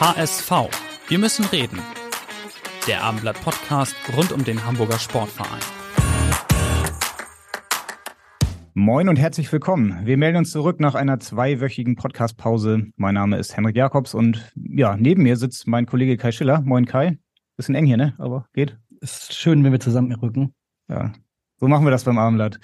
[0.00, 0.52] HSV.
[1.08, 1.80] Wir müssen reden.
[2.86, 5.58] Der Abendblatt Podcast rund um den Hamburger Sportverein.
[8.74, 10.06] Moin und herzlich willkommen.
[10.06, 12.86] Wir melden uns zurück nach einer zweiwöchigen Podcastpause.
[12.94, 16.60] Mein Name ist Henrik Jakobs und ja, neben mir sitzt mein Kollege Kai Schiller.
[16.60, 17.18] Moin Kai.
[17.56, 18.14] Bisschen eng hier, ne?
[18.18, 18.78] Aber geht.
[19.00, 20.54] Ist schön, wenn wir zusammen rücken.
[20.88, 21.12] Ja,
[21.56, 22.60] so machen wir das beim Abendblatt.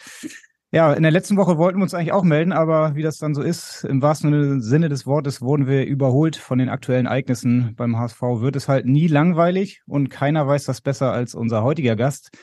[0.74, 3.32] Ja, in der letzten Woche wollten wir uns eigentlich auch melden, aber wie das dann
[3.32, 7.77] so ist, im wahrsten Sinne des Wortes wurden wir überholt von den aktuellen Ereignissen.
[7.77, 11.95] Beim HSV wird es halt nie langweilig und keiner weiß das besser als unser heutiger
[11.95, 12.37] Gast,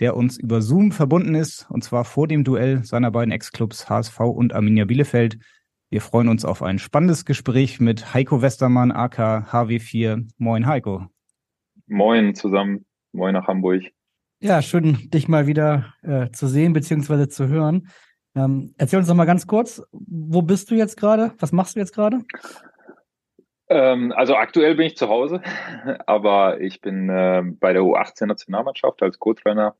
[0.00, 4.20] der uns über Zoom verbunden ist, und zwar vor dem Duell seiner beiden Ex-Clubs HSV
[4.20, 5.38] und Arminia Bielefeld.
[5.88, 10.28] Wir freuen uns auf ein spannendes Gespräch mit Heiko Westermann, AK HW4.
[10.36, 11.06] Moin, Heiko.
[11.86, 12.84] Moin zusammen.
[13.12, 13.84] Moin nach Hamburg.
[14.40, 17.28] Ja, schön, dich mal wieder äh, zu sehen bzw.
[17.28, 17.88] zu hören.
[18.36, 21.32] Ähm, erzähl uns doch mal ganz kurz, wo bist du jetzt gerade?
[21.40, 22.20] Was machst du jetzt gerade?
[23.68, 25.42] Ähm, also aktuell bin ich zu Hause,
[26.06, 29.74] aber ich bin äh, bei der U18-Nationalmannschaft als Co-Trainer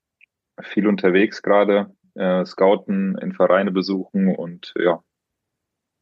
[0.60, 5.02] viel unterwegs gerade, äh, Scouten, in Vereine besuchen und ja.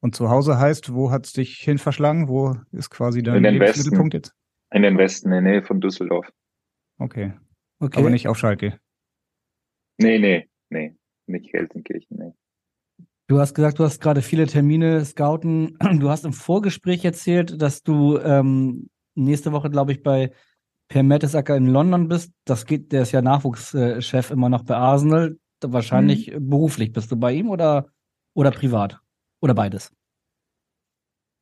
[0.00, 2.28] Und zu Hause heißt, wo hat es dich hin verschlagen?
[2.28, 4.74] Wo ist quasi dein in den Lebensmittelpunkt Westen, jetzt?
[4.74, 6.32] In den Westen, in der Nähe von Düsseldorf.
[6.98, 7.34] Okay.
[7.78, 7.98] Okay.
[7.98, 8.78] Aber nicht auf Schalke.
[9.98, 10.94] Nee, nee, nee,
[11.26, 12.32] nicht Gelsenkirchen, nee.
[13.28, 15.76] Du hast gesagt, du hast gerade viele Termine, Scouten.
[16.00, 20.32] Du hast im Vorgespräch erzählt, dass du ähm, nächste Woche, glaube ich, bei
[20.88, 22.32] Per Mertesacker in London bist.
[22.44, 25.36] Das geht, der ist ja Nachwuchschef immer noch bei Arsenal.
[25.60, 26.48] Wahrscheinlich Mhm.
[26.50, 26.92] beruflich.
[26.92, 27.88] Bist du bei ihm oder,
[28.34, 29.00] oder privat?
[29.40, 29.92] Oder beides?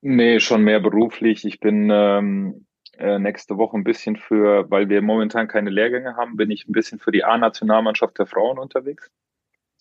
[0.00, 1.44] Nee, schon mehr beruflich.
[1.44, 2.66] Ich bin ähm,
[2.98, 6.72] äh, nächste Woche ein bisschen für, weil wir momentan keine Lehrgänge haben, bin ich ein
[6.72, 9.10] bisschen für die A-Nationalmannschaft der Frauen unterwegs.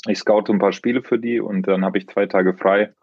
[0.07, 2.93] Ich scoute ein paar Spiele für die und dann habe ich zwei Tage frei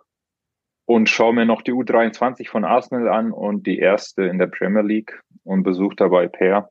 [0.85, 4.83] und schaue mir noch die U23 von Arsenal an und die erste in der Premier
[4.83, 6.71] League und besuche dabei Per.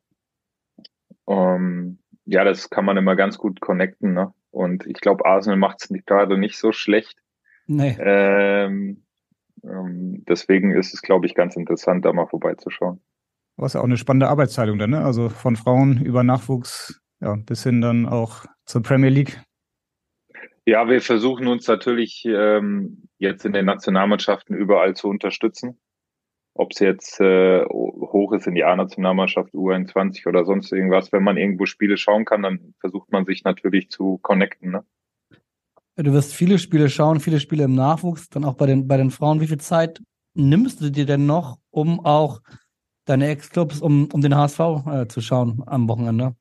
[1.26, 4.12] Ähm, ja, das kann man immer ganz gut connecten.
[4.12, 4.32] Ne?
[4.50, 7.18] Und ich glaube, Arsenal macht es gerade nicht so schlecht.
[7.66, 7.96] Nee.
[7.98, 9.04] Ähm,
[9.64, 13.00] ähm, deswegen ist es, glaube ich, ganz interessant, da mal vorbeizuschauen.
[13.60, 15.04] Hast ja auch eine spannende Arbeitsteilung dann, ne?
[15.04, 19.40] Also von Frauen über Nachwuchs, ja, bis hin dann auch zur Premier League.
[20.66, 25.78] Ja, wir versuchen uns natürlich ähm, jetzt in den Nationalmannschaften überall zu unterstützen.
[26.54, 31.12] Ob es jetzt äh, hoch ist in die A-Nationalmannschaft, U21 oder sonst irgendwas.
[31.12, 34.72] Wenn man irgendwo Spiele schauen kann, dann versucht man sich natürlich zu connecten.
[34.72, 34.84] Ne?
[35.96, 39.10] Du wirst viele Spiele schauen, viele Spiele im Nachwuchs, dann auch bei den, bei den
[39.10, 39.40] Frauen.
[39.40, 40.02] Wie viel Zeit
[40.34, 42.40] nimmst du dir denn noch, um auch
[43.10, 46.34] deine Ex-Clubs, um, um den HSV äh, zu schauen am Wochenende?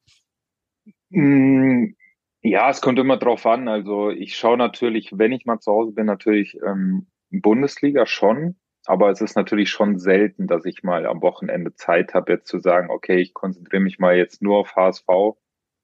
[1.09, 1.95] Mm,
[2.41, 3.67] Ja, es kommt immer drauf an.
[3.67, 8.55] Also ich schaue natürlich, wenn ich mal zu Hause bin, natürlich ähm, Bundesliga schon.
[8.85, 12.59] Aber es ist natürlich schon selten, dass ich mal am Wochenende Zeit habe, jetzt zu
[12.59, 15.07] sagen, okay, ich konzentriere mich mal jetzt nur auf HSV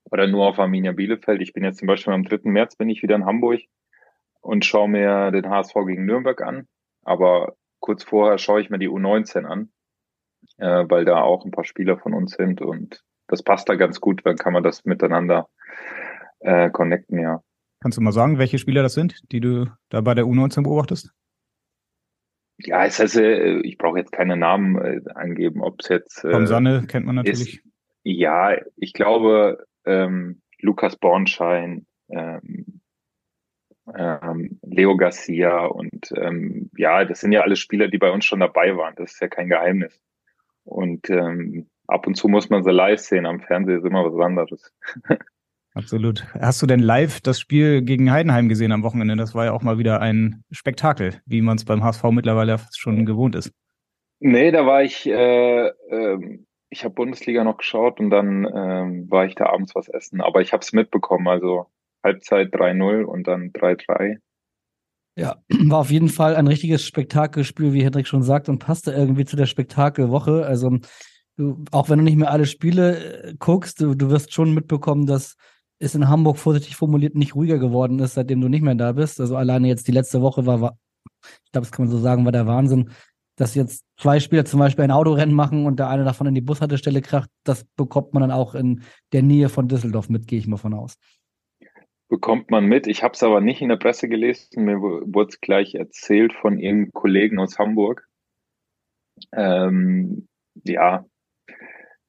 [0.06, 1.42] oder nur auf Arminia Bielefeld.
[1.42, 2.50] Ich bin jetzt zum Beispiel am 3.
[2.50, 3.62] März bin ich wieder in Hamburg
[4.42, 6.68] und schaue mir den HSV gegen Nürnberg an.
[7.04, 9.72] Aber kurz vorher schaue ich mir die U19 an,
[10.58, 14.00] äh, weil da auch ein paar Spieler von uns sind und das passt da ganz
[14.00, 15.50] gut, dann kann man das miteinander
[16.40, 17.42] äh, connecten, ja.
[17.82, 21.12] Kannst du mal sagen, welche Spieler das sind, die du da bei der U19 beobachtest?
[22.58, 26.44] Ja, es heißt, äh, ich brauche jetzt keine Namen äh, angeben, ob es jetzt Tom
[26.44, 27.58] äh, Sanne kennt man natürlich.
[27.58, 27.64] ist.
[28.04, 32.82] Ja, ich glaube, ähm, Lukas Bornschein, ähm,
[33.94, 38.40] ähm, Leo Garcia und ähm, ja, das sind ja alles Spieler, die bei uns schon
[38.40, 38.96] dabei waren.
[38.96, 40.00] Das ist ja kein Geheimnis.
[40.66, 43.26] Und ähm, ab und zu muss man sie live sehen.
[43.26, 44.74] Am Fernsehen ist immer was anderes.
[45.76, 46.26] Absolut.
[46.40, 49.18] Hast du denn live das Spiel gegen Heidenheim gesehen am Wochenende?
[49.18, 53.06] Das war ja auch mal wieder ein Spektakel, wie man es beim HSV mittlerweile schon
[53.06, 53.52] gewohnt ist.
[54.22, 59.26] Nee, da war ich, äh, ähm, ich habe Bundesliga noch geschaut und dann ähm, war
[59.26, 60.22] ich da abends was essen.
[60.22, 61.68] Aber ich habe es mitbekommen, also
[62.04, 64.20] Halbzeit 3-0 und dann 3-3.
[65.16, 69.26] Ja, war auf jeden Fall ein richtiges Spektakelspiel, wie Hendrik schon sagt, und passte irgendwie
[69.26, 70.46] zu der Spektakelwoche.
[70.46, 70.78] Also,
[71.38, 75.06] du, auch wenn du nicht mehr alle Spiele äh, guckst, du, du wirst schon mitbekommen,
[75.06, 75.36] dass
[75.80, 79.20] es in Hamburg vorsichtig formuliert nicht ruhiger geworden ist, seitdem du nicht mehr da bist.
[79.20, 80.78] Also alleine jetzt die letzte Woche war, war
[81.46, 82.92] ich glaube, das kann man so sagen, war der Wahnsinn,
[83.36, 86.42] dass jetzt zwei Spieler zum Beispiel ein Autorennen machen und der eine davon in die
[86.42, 90.48] Bushaltestelle kracht, das bekommt man dann auch in der Nähe von Düsseldorf mit, gehe ich
[90.48, 90.96] mal von aus.
[92.08, 92.88] Bekommt man mit.
[92.88, 94.64] Ich habe es aber nicht in der Presse gelesen.
[94.64, 98.08] Mir wurde es gleich erzählt von ihrem Kollegen aus Hamburg.
[99.34, 100.28] Ähm,
[100.64, 101.06] ja,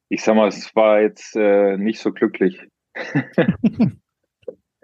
[0.08, 2.60] ich sag mal, es war jetzt äh, nicht so glücklich.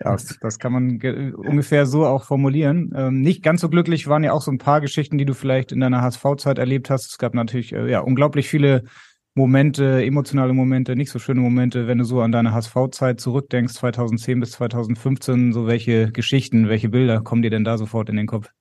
[0.04, 2.90] Ja, das, kann man ungefähr so auch formulieren.
[2.96, 5.70] Ähm, nicht ganz so glücklich waren ja auch so ein paar Geschichten, die du vielleicht
[5.70, 7.10] in deiner HSV-Zeit erlebt hast.
[7.10, 8.84] Es gab natürlich äh, ja unglaublich viele
[9.34, 14.40] Momente, emotionale Momente, nicht so schöne Momente, wenn du so an deine HSV-Zeit zurückdenkst, 2010
[14.40, 18.52] bis 2015, so welche Geschichten, welche Bilder kommen dir denn da sofort in den Kopf?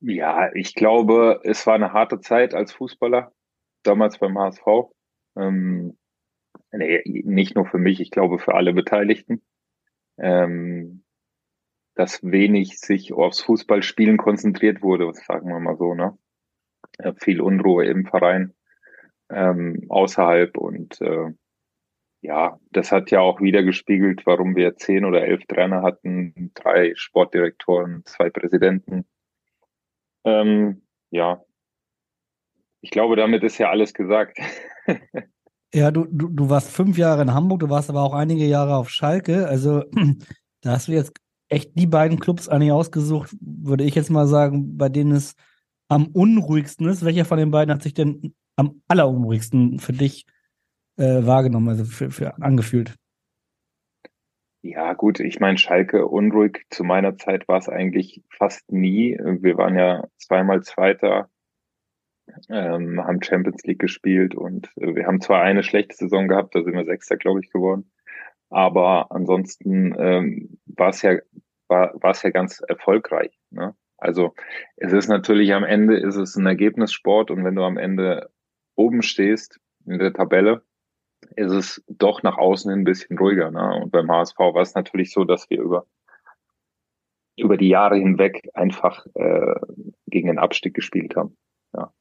[0.00, 3.32] Ja, ich glaube, es war eine harte Zeit als Fußballer,
[3.82, 4.92] damals beim HSV.
[5.36, 5.98] Ähm,
[6.70, 9.42] nee, nicht nur für mich, ich glaube für alle Beteiligten,
[10.18, 11.04] ähm,
[11.94, 16.16] dass wenig sich aufs Fußballspielen konzentriert wurde, sagen wir mal so, ne?
[16.98, 18.54] Äh, viel Unruhe im Verein,
[19.30, 21.32] ähm, außerhalb und äh,
[22.20, 26.92] ja, das hat ja auch wieder gespiegelt, warum wir zehn oder elf Trainer hatten, drei
[26.94, 29.04] Sportdirektoren, zwei Präsidenten.
[30.24, 31.42] Ähm, ja,
[32.80, 34.38] ich glaube, damit ist ja alles gesagt.
[35.74, 38.76] Ja, du, du, du warst fünf Jahre in Hamburg, du warst aber auch einige Jahre
[38.76, 39.48] auf Schalke.
[39.48, 39.82] Also
[40.60, 41.14] da hast du jetzt
[41.48, 45.34] echt die beiden Clubs eigentlich ausgesucht, würde ich jetzt mal sagen, bei denen es
[45.92, 47.04] am unruhigsten ist.
[47.04, 50.26] Welcher von den beiden hat sich denn am allerunruhigsten für dich
[50.96, 52.94] äh, wahrgenommen, also für, für angefühlt?
[54.64, 59.18] Ja, gut, ich meine, Schalke unruhig zu meiner Zeit war es eigentlich fast nie.
[59.18, 61.28] Wir waren ja zweimal Zweiter,
[62.48, 66.62] ähm, haben Champions League gespielt und äh, wir haben zwar eine schlechte Saison gehabt, da
[66.62, 67.90] sind wir Sechster, glaube ich, geworden.
[68.50, 71.16] Aber ansonsten ähm, war es ja
[71.68, 73.36] war war es ja ganz erfolgreich.
[73.50, 73.74] Ne?
[74.02, 74.34] Also
[74.76, 78.30] es ist natürlich am Ende ist es ein Ergebnissport und wenn du am Ende
[78.74, 80.62] oben stehst in der Tabelle,
[81.36, 83.50] ist es doch nach außen hin ein bisschen ruhiger.
[83.50, 83.80] Ne?
[83.82, 85.86] Und beim HSV war es natürlich so, dass wir über
[87.36, 89.54] über die Jahre hinweg einfach äh,
[90.06, 91.36] gegen den Abstieg gespielt haben.
[91.74, 91.92] Ja.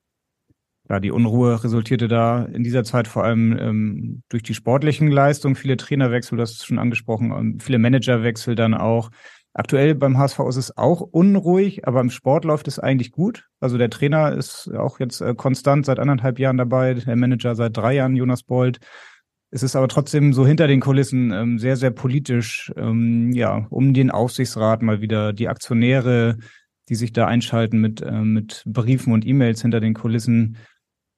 [0.89, 5.55] Ja, die Unruhe resultierte da in dieser Zeit vor allem ähm, durch die sportlichen Leistungen,
[5.55, 9.09] viele Trainerwechsel, hast es schon angesprochen, viele Managerwechsel dann auch.
[9.53, 13.47] Aktuell beim HSV ist es auch unruhig, aber im Sport läuft es eigentlich gut.
[13.59, 17.75] Also der Trainer ist auch jetzt äh, konstant seit anderthalb Jahren dabei, der Manager seit
[17.75, 18.79] drei Jahren, Jonas Bold.
[19.49, 23.93] Es ist aber trotzdem so hinter den Kulissen ähm, sehr, sehr politisch, ähm, ja, um
[23.93, 26.37] den Aufsichtsrat mal wieder die Aktionäre,
[26.87, 30.57] die sich da einschalten mit, äh, mit Briefen und E-Mails hinter den Kulissen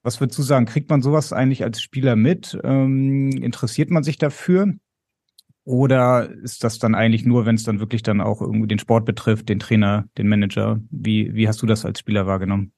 [0.03, 0.65] was würdest du sagen?
[0.65, 2.59] Kriegt man sowas eigentlich als Spieler mit?
[2.63, 4.73] Ähm, interessiert man sich dafür?
[5.65, 9.05] Oder ist das dann eigentlich nur, wenn es dann wirklich dann auch irgendwie den Sport
[9.05, 10.81] betrifft, den Trainer, den Manager?
[10.89, 12.73] Wie, wie hast du das als Spieler wahrgenommen?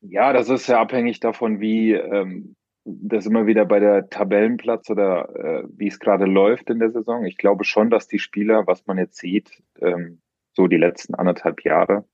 [0.00, 5.28] Ja, das ist ja abhängig davon, wie ähm, das immer wieder bei der Tabellenplatz oder
[5.36, 7.26] äh, wie es gerade läuft in der Saison.
[7.26, 10.22] Ich glaube schon, dass die Spieler, was man jetzt sieht, ähm,
[10.52, 12.06] so die letzten anderthalb Jahre,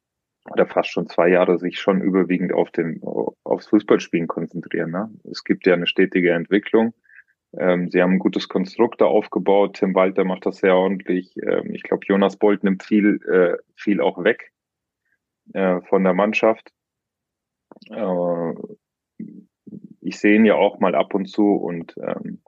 [0.50, 4.90] oder fast schon zwei Jahre sich schon überwiegend auf den, aufs Fußballspielen konzentrieren.
[4.90, 5.10] Ne?
[5.30, 6.94] Es gibt ja eine stetige Entwicklung.
[7.52, 9.76] Ähm, sie haben ein gutes Konstrukt da aufgebaut.
[9.76, 11.36] Tim Walter macht das sehr ordentlich.
[11.36, 14.52] Ähm, ich glaube, Jonas Bolt nimmt viel, äh, viel auch weg
[15.52, 16.72] äh, von der Mannschaft.
[17.90, 18.52] Äh,
[20.00, 22.42] ich sehe ihn ja auch mal ab und zu und ähm,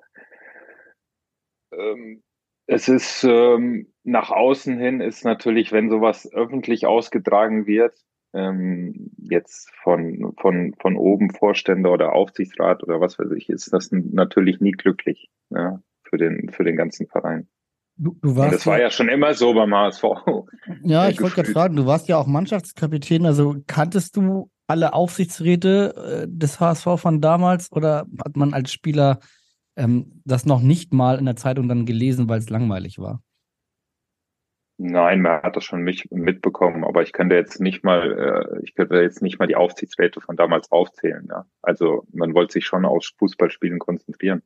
[1.72, 2.22] ähm,
[2.66, 7.94] es ist ähm, nach außen hin ist natürlich, wenn sowas öffentlich ausgetragen wird,
[8.34, 13.90] ähm, jetzt von, von, von oben Vorstände oder Aufsichtsrat oder was weiß ich, ist das
[13.90, 17.48] natürlich nie glücklich ja, für, den, für den ganzen Verein.
[17.96, 20.04] Du, du warst das war ja schon immer so beim HSV.
[20.84, 25.94] Ja, ich wollte gerade fragen, du warst ja auch Mannschaftskapitän, also kanntest du alle Aufsichtsräte
[25.96, 29.18] äh, des HSV von damals oder hat man als Spieler
[29.76, 33.22] ähm, das noch nicht mal in der Zeitung dann gelesen, weil es langweilig war?
[34.80, 38.76] Nein, man hat das schon mich mitbekommen, aber ich könnte jetzt nicht mal, äh, ich
[38.76, 41.26] könnte jetzt nicht mal die Aufsichtsräte von damals aufzählen.
[41.28, 41.46] Ja.
[41.62, 44.42] Also man wollte sich schon aufs Fußballspielen konzentrieren.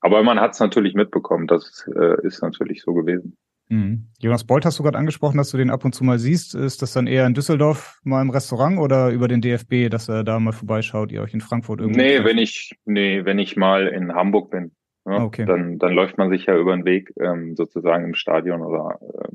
[0.00, 3.38] Aber man hat es natürlich mitbekommen, das äh, ist natürlich so gewesen.
[3.68, 4.08] Mhm.
[4.18, 6.56] Jonas Bolt hast du gerade angesprochen, dass du den ab und zu mal siehst.
[6.56, 10.24] Ist das dann eher in Düsseldorf mal im Restaurant oder über den DFB, dass er
[10.24, 11.98] da mal vorbeischaut, ihr euch in Frankfurt irgendwo?
[11.98, 12.28] Nee, trefft?
[12.28, 14.72] wenn ich, nee, wenn ich mal in Hamburg bin,
[15.06, 15.44] ja, okay.
[15.44, 19.28] dann, dann läuft man sich ja über den Weg ähm, sozusagen im Stadion oder äh,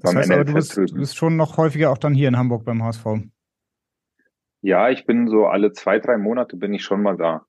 [0.00, 2.64] das heißt aber, du bist, du bist schon noch häufiger auch dann hier in Hamburg
[2.64, 3.06] beim HSV.
[4.60, 7.46] Ja, ich bin so alle zwei, drei Monate bin ich schon mal da.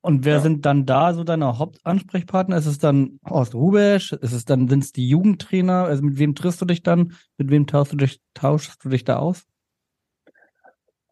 [0.00, 0.40] Und wer Ja.
[0.40, 2.56] sind dann da so deine Hauptansprechpartner?
[2.56, 4.12] Ist es dann Horst Rubesch?
[4.12, 5.84] Ist es dann, sind es die Jugendtrainer?
[5.84, 7.14] Also mit wem triffst du dich dann?
[7.38, 9.46] Mit wem tauschst du dich, tauschst du dich da aus?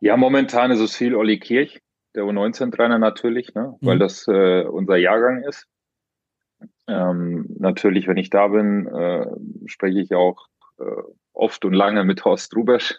[0.01, 1.81] Ja, momentan ist es viel Olli Kirch,
[2.15, 3.77] der U19-Trainer natürlich, ne?
[3.81, 4.01] weil Mhm.
[4.01, 5.67] das äh, unser Jahrgang ist.
[6.87, 9.27] Ähm, natürlich, wenn ich da bin, äh,
[9.67, 11.03] spreche ich auch äh,
[11.33, 12.99] oft und lange mit Horst Rubesch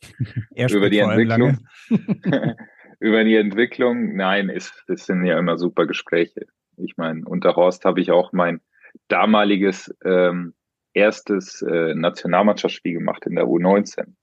[0.54, 0.98] Er über die.
[0.98, 1.58] Entwicklung.
[3.00, 4.16] über die Entwicklung.
[4.16, 6.46] Nein, ist, das sind ja immer super Gespräche.
[6.76, 8.60] Ich meine, unter Horst habe ich auch mein
[9.08, 10.54] damaliges ähm,
[10.94, 14.14] erstes äh, Nationalmannschaftsspiel gemacht in der U19.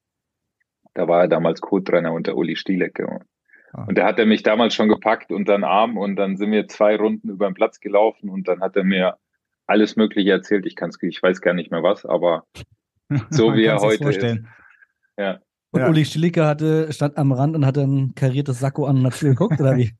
[0.96, 3.22] Da war er damals Co-Trainer unter Uli Stielecke.
[3.74, 3.86] Ah.
[3.88, 6.68] Und da hat er mich damals schon gepackt unter den Arm und dann sind wir
[6.68, 9.18] zwei Runden über den Platz gelaufen und dann hat er mir
[9.66, 10.66] alles Mögliche erzählt.
[10.66, 12.46] Ich kann's, ich weiß gar nicht mehr was, aber
[13.30, 14.48] So wie er heute vorstellen.
[15.18, 15.40] ja.
[15.72, 15.90] Und Ja.
[15.90, 19.60] Uli Stielicke hatte, stand am Rand und hatte ein kariertes Sakko an und hat geguckt,
[19.60, 19.92] oder wie?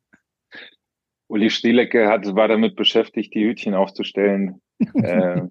[1.28, 4.62] Uli Stielecke hat, war damit beschäftigt, die Hütchen aufzustellen.
[4.94, 5.42] äh,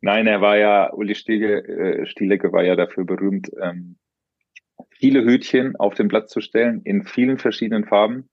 [0.00, 3.96] nein, er war ja, Uli Stiege, äh, Stielecke war ja dafür berühmt, ähm,
[4.98, 8.28] viele Hütchen auf den Platz zu stellen, in vielen verschiedenen Farben.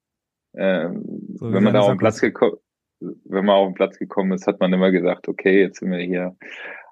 [0.56, 1.04] Ähm,
[1.36, 1.98] So wenn man da auf den.
[1.98, 2.58] Platz gekommen,
[3.00, 6.00] wenn man auf den Platz gekommen ist, hat man immer gesagt, okay, jetzt sind wir
[6.00, 6.36] hier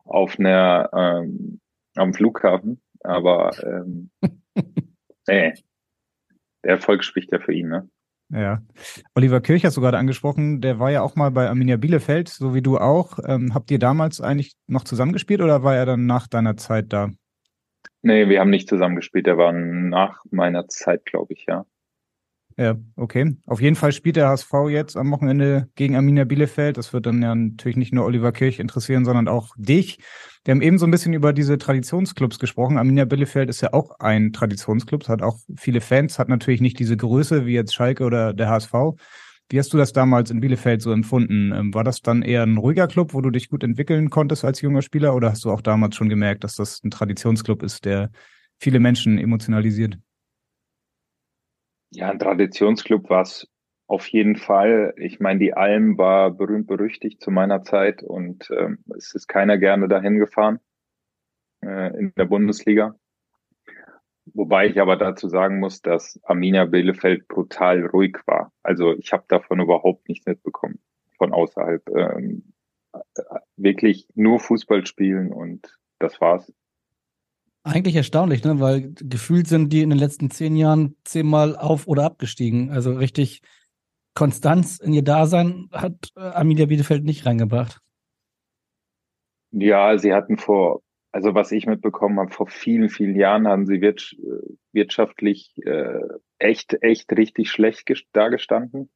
[0.04, 1.60] auf einer, ähm,
[1.96, 4.10] am Flughafen, aber ähm,
[5.28, 5.54] nee,
[6.64, 7.90] der Erfolg spricht ja für ihn, ne?
[8.34, 8.62] Ja.
[9.14, 12.54] Oliver Kirch hast du gerade angesprochen, der war ja auch mal bei Arminia Bielefeld, so
[12.54, 13.20] wie du auch.
[13.26, 17.10] Ähm, habt ihr damals eigentlich noch zusammengespielt oder war er dann nach deiner Zeit da?
[18.02, 19.28] Nee, wir haben nicht zusammengespielt.
[19.28, 21.66] Der war nach meiner Zeit, glaube ich, ja.
[22.58, 23.38] Ja, okay.
[23.46, 26.78] Auf jeden Fall spielt der HSV jetzt am Wochenende gegen Arminia Bielefeld.
[26.78, 30.00] Das wird dann ja natürlich nicht nur Oliver Kirch interessieren, sondern auch dich.
[30.44, 32.78] Wir haben eben so ein bisschen über diese Traditionsclubs gesprochen.
[32.78, 36.98] Arminia Bielefeld ist ja auch ein Traditionsclub, hat auch viele Fans, hat natürlich nicht diese
[36.98, 38.74] Größe wie jetzt Schalke oder der HSV.
[39.52, 41.52] Wie hast du das damals in Bielefeld so empfunden?
[41.52, 44.62] Ähm, War das dann eher ein ruhiger Club, wo du dich gut entwickeln konntest als
[44.62, 48.12] junger Spieler, oder hast du auch damals schon gemerkt, dass das ein Traditionsclub ist, der
[48.60, 49.98] viele Menschen emotionalisiert?
[51.90, 53.50] Ja, ein Traditionsclub war es
[53.88, 54.94] auf jeden Fall.
[54.96, 59.58] Ich meine, die Alm war berühmt berüchtigt zu meiner Zeit und ähm, es ist keiner
[59.58, 60.60] gerne dahin gefahren
[61.62, 62.96] äh, in der Bundesliga.
[64.34, 68.52] Wobei ich aber dazu sagen muss, dass Arminia Bielefeld brutal ruhig war.
[68.64, 70.80] Also ich habe davon überhaupt nichts mitbekommen
[71.18, 71.88] von außerhalb.
[71.90, 72.54] Ähm,
[72.94, 73.00] äh,
[73.58, 76.52] wirklich nur Fußball spielen und das war's.
[77.64, 78.60] Eigentlich erstaunlich, ne?
[78.60, 82.72] Weil gefühlt sind die in den letzten zehn Jahren zehnmal auf- oder abgestiegen.
[82.72, 83.42] Also richtig
[84.16, 87.80] Konstanz in ihr Dasein hat äh, Arminia Bielefeld nicht reingebracht.
[89.52, 93.82] Ja, sie hatten vor, also was ich mitbekommen habe, vor vielen, vielen Jahren haben sie
[93.82, 94.16] wirts
[94.72, 96.00] wirtschaftlich äh,
[96.40, 98.90] echt, echt richtig schlecht ges- dagestanden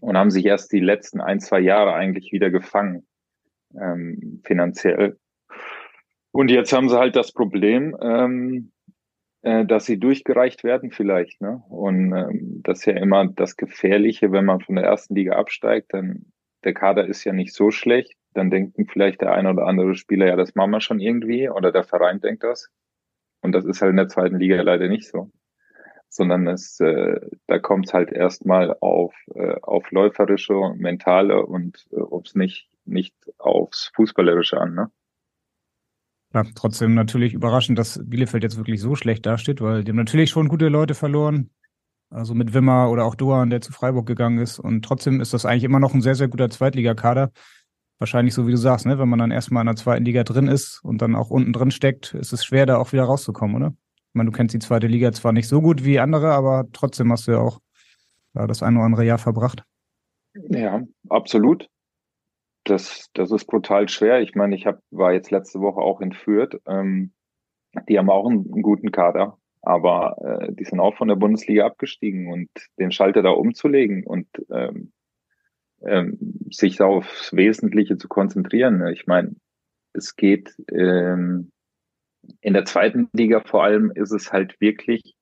[0.00, 3.06] und haben sich erst die letzten ein, zwei Jahre eigentlich wieder gefangen,
[3.74, 5.18] ähm, finanziell.
[6.30, 8.72] Und jetzt haben sie halt das Problem, ähm,
[9.42, 11.40] äh, dass sie durchgereicht werden vielleicht.
[11.40, 11.62] Ne?
[11.70, 15.94] Und ähm, das ist ja immer das Gefährliche, wenn man von der ersten Liga absteigt,
[15.94, 16.26] dann
[16.64, 18.17] der Kader ist ja nicht so schlecht.
[18.34, 21.72] Dann denken vielleicht der eine oder andere Spieler, ja, das machen wir schon irgendwie, oder
[21.72, 22.70] der Verein denkt das.
[23.40, 25.30] Und das ist halt in der zweiten Liga leider nicht so.
[26.08, 31.96] Sondern es, äh, da kommt es halt erstmal auf, äh, auf läuferische mentale und äh,
[31.96, 34.90] ob's nicht, nicht aufs Fußballerische an, ne?
[36.34, 40.28] Ja, trotzdem natürlich überraschend, dass Bielefeld jetzt wirklich so schlecht dasteht, weil die haben natürlich
[40.30, 41.50] schon gute Leute verloren.
[42.10, 44.58] Also mit Wimmer oder auch Doan, der zu Freiburg gegangen ist.
[44.58, 47.30] Und trotzdem ist das eigentlich immer noch ein sehr, sehr guter Zweitligakader.
[47.98, 48.98] Wahrscheinlich so wie du sagst, ne?
[48.98, 51.72] wenn man dann erstmal in der zweiten Liga drin ist und dann auch unten drin
[51.72, 53.74] steckt, ist es schwer, da auch wieder rauszukommen, oder?
[54.08, 57.10] Ich meine, du kennst die zweite Liga zwar nicht so gut wie andere, aber trotzdem
[57.12, 57.60] hast du ja auch
[58.34, 59.64] ja, das ein oder andere Jahr verbracht.
[60.34, 61.68] Ja, absolut.
[62.64, 64.20] Das, das ist brutal schwer.
[64.20, 66.60] Ich meine, ich hab, war jetzt letzte Woche auch in Fürth.
[66.66, 67.12] Ähm,
[67.88, 71.66] die haben auch einen, einen guten Kader, aber äh, die sind auch von der Bundesliga
[71.66, 74.92] abgestiegen und den Schalter da umzulegen und ähm,
[75.82, 76.18] ähm,
[76.50, 78.86] sich aufs Wesentliche zu konzentrieren.
[78.88, 79.36] Ich meine,
[79.92, 81.50] es geht ähm,
[82.40, 85.14] in der zweiten Liga vor allem ist es halt wirklich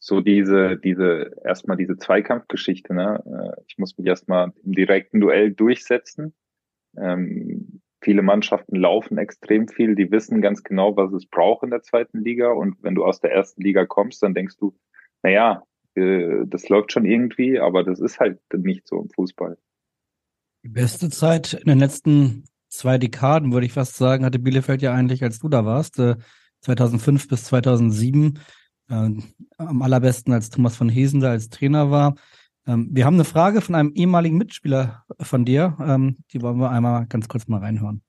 [0.00, 3.22] so diese, diese, erstmal diese Zweikampfgeschichte, ne?
[3.26, 6.34] Äh, Ich muss mich erstmal im direkten Duell durchsetzen.
[6.96, 11.82] Ähm, viele Mannschaften laufen extrem viel, die wissen ganz genau, was es braucht in der
[11.82, 12.50] zweiten Liga.
[12.52, 14.76] Und wenn du aus der ersten Liga kommst, dann denkst du,
[15.22, 19.58] naja, äh, das läuft schon irgendwie, aber das ist halt nicht so im Fußball.
[20.64, 24.92] Die beste Zeit in den letzten zwei Dekaden, würde ich fast sagen, hatte Bielefeld ja
[24.92, 26.16] eigentlich, als du da warst, äh,
[26.60, 28.38] 2005 bis 2007.
[28.90, 29.10] Äh,
[29.58, 32.14] am allerbesten, als Thomas von Hesen da als Trainer war.
[32.66, 35.76] Ähm, wir haben eine Frage von einem ehemaligen Mitspieler von dir.
[35.80, 38.02] Ähm, die wollen wir einmal ganz kurz mal reinhören.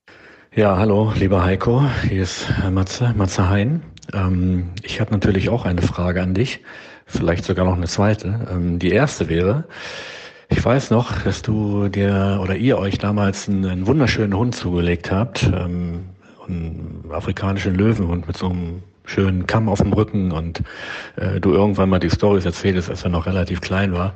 [0.56, 1.84] Ja, hallo, lieber Heiko.
[2.08, 3.84] Hier ist Matze, Matze Hein.
[4.14, 6.62] Ähm, ich habe natürlich auch eine Frage an dich.
[7.06, 8.48] Vielleicht sogar noch eine zweite.
[8.52, 9.68] Ähm, die erste wäre,
[10.50, 15.12] ich weiß noch, dass du dir oder ihr euch damals einen, einen wunderschönen Hund zugelegt
[15.12, 16.10] habt, ähm,
[16.48, 20.62] einen afrikanischen Löwenhund mit so einem schönen Kamm auf dem Rücken und
[21.16, 24.14] äh, du irgendwann mal die Stories erzählst, als er noch relativ klein war.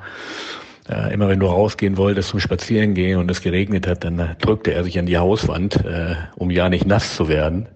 [0.90, 4.84] Äh, immer wenn du rausgehen wolltest zum Spazierengehen und es geregnet hat, dann drückte er
[4.84, 7.68] sich an die Hauswand, äh, um ja nicht nass zu werden,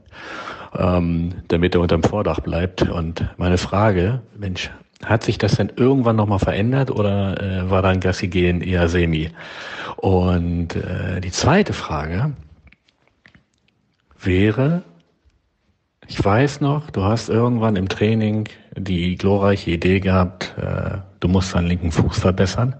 [0.77, 2.83] ähm, damit er unterm Vordach bleibt.
[2.83, 4.69] Und meine Frage, Mensch,
[5.05, 9.29] hat sich das denn irgendwann nochmal verändert oder äh, war dann Gassi gehen eher semi?
[9.97, 12.33] Und äh, die zweite Frage
[14.19, 14.83] wäre,
[16.07, 21.53] ich weiß noch, du hast irgendwann im Training die glorreiche Idee gehabt, äh, du musst
[21.53, 22.75] deinen linken Fuß verbessern,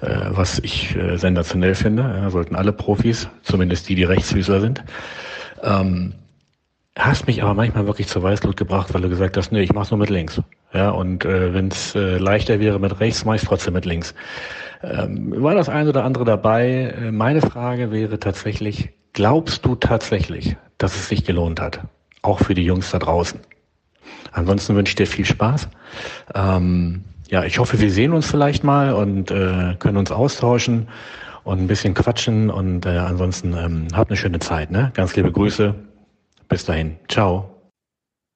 [0.00, 2.02] äh, was ich äh, sensationell finde.
[2.02, 4.84] Ja, sollten alle Profis, zumindest die, die Rechtsfüßer sind.
[5.62, 6.14] Ähm,
[6.96, 9.90] hast mich aber manchmal wirklich zur Weißglut gebracht, weil du gesagt hast, nee, ich mach's
[9.90, 10.40] nur mit links.
[10.72, 14.14] Ja, und äh, wenn es äh, leichter wäre mit rechts, mach ich trotzdem mit links.
[14.82, 16.94] Ähm, war das ein oder andere dabei?
[16.98, 21.80] Äh, meine Frage wäre tatsächlich, glaubst du tatsächlich, dass es sich gelohnt hat?
[22.26, 23.40] auch für die Jungs da draußen.
[24.32, 25.68] Ansonsten wünsche ich dir viel Spaß.
[26.34, 30.88] Ähm, ja, ich hoffe, wir sehen uns vielleicht mal und äh, können uns austauschen
[31.44, 32.50] und ein bisschen quatschen.
[32.50, 34.70] Und äh, ansonsten ähm, habt eine schöne Zeit.
[34.70, 34.90] Ne?
[34.94, 35.74] Ganz liebe Grüße.
[36.48, 36.98] Bis dahin.
[37.08, 37.72] Ciao.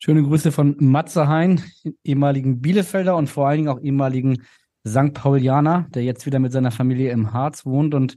[0.02, 1.62] Schöne Grüße von Matze Hein,
[2.04, 4.42] ehemaligen Bielefelder und vor allen Dingen auch ehemaligen
[4.86, 5.12] St.
[5.12, 8.16] Paulianer, der jetzt wieder mit seiner Familie im Harz wohnt und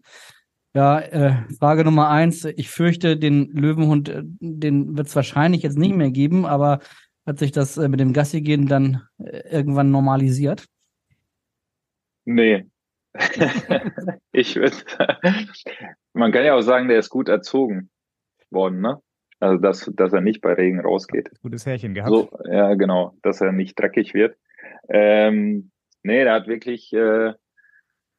[0.75, 2.45] ja, äh, Frage Nummer eins.
[2.45, 6.79] Ich fürchte, den Löwenhund, äh, den wird es wahrscheinlich jetzt nicht mehr geben, aber
[7.25, 10.65] hat sich das äh, mit dem Gassi gehen dann äh, irgendwann normalisiert?
[12.25, 12.65] Nee.
[14.31, 14.75] ich würde,
[16.13, 17.91] man kann ja auch sagen, der ist gut erzogen
[18.49, 18.99] worden, ne?
[19.43, 21.29] Also, dass, dass er nicht bei Regen rausgeht.
[21.41, 22.09] Gutes Härchen gehabt.
[22.09, 24.37] So, ja, genau, dass er nicht dreckig wird.
[24.87, 25.71] Ähm,
[26.01, 27.33] nee, der hat wirklich, äh,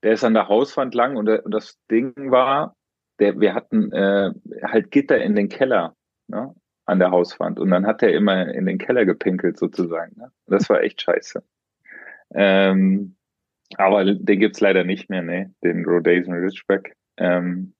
[0.02, 2.76] der ist an der Hauswand lang und, und das Ding war,
[3.20, 4.32] der, wir hatten äh,
[4.64, 5.96] halt Gitter in den Keller
[6.26, 10.20] ne, an der Hauswand und dann hat er immer in den Keller gepinkelt sozusagen.
[10.20, 10.30] Ne?
[10.46, 11.42] Das war echt scheiße.
[12.34, 13.16] Ähm,
[13.78, 15.54] aber den gibt's leider nicht mehr, ne?
[15.62, 16.96] Den Rhodesian Ridgeback.
[17.16, 17.73] Ähm,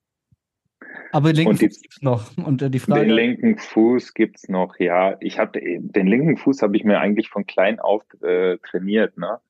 [1.13, 2.37] aber den linken Fuß gibt's noch.
[2.39, 3.01] Und äh, die Frage.
[3.01, 5.17] Den linken Fuß gibt's noch, ja.
[5.21, 9.41] Ich habe den linken Fuß habe ich mir eigentlich von klein auf äh, trainiert, ne?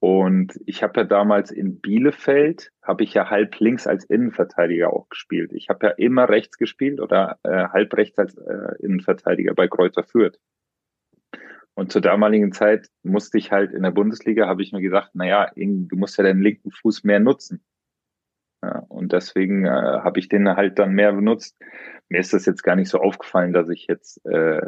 [0.00, 5.10] Und ich habe ja damals in Bielefeld, habe ich ja halb links als Innenverteidiger auch
[5.10, 5.52] gespielt.
[5.52, 10.02] Ich habe ja immer rechts gespielt oder äh, halb rechts als äh, Innenverteidiger bei Kreuzer
[10.02, 10.38] Fürth.
[11.74, 15.50] Und zur damaligen Zeit musste ich halt in der Bundesliga, habe ich mir gesagt, naja,
[15.54, 17.62] du musst ja deinen linken Fuß mehr nutzen.
[18.62, 21.56] Ja, und deswegen äh, habe ich den halt dann mehr benutzt.
[22.08, 24.60] Mir ist das jetzt gar nicht so aufgefallen, dass ich jetzt äh,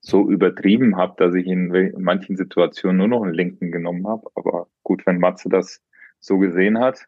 [0.00, 4.28] so übertrieben habe, dass ich in, in manchen Situationen nur noch einen linken genommen habe.
[4.34, 5.82] Aber gut, wenn Matze das
[6.20, 7.06] so gesehen hat,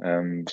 [0.00, 0.44] ähm,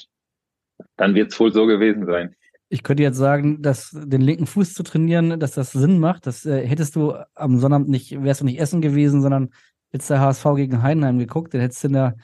[0.98, 2.36] dann wird es wohl so gewesen sein.
[2.70, 6.26] Ich könnte jetzt sagen, dass den linken Fuß zu trainieren, dass das Sinn macht.
[6.26, 9.50] Das äh, hättest du am Sonnabend nicht, wärst du nicht essen gewesen, sondern
[9.92, 12.16] hättest der HSV gegen Heidenheim geguckt, dann hättest du in der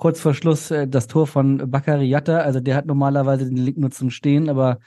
[0.00, 3.90] kurz vor Schluss äh, das Tor von Bakary also der hat normalerweise den linken nur
[3.90, 4.80] zum Stehen, aber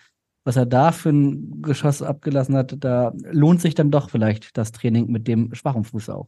[0.43, 4.73] was er da für ein Geschoss abgelassen hat, da lohnt sich dann doch vielleicht das
[4.73, 6.27] Training mit dem schwachen Fuß auch.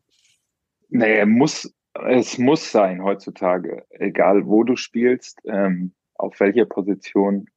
[0.88, 7.48] Nee, muss, es muss sein heutzutage, egal wo du spielst, ähm, auf welcher Position,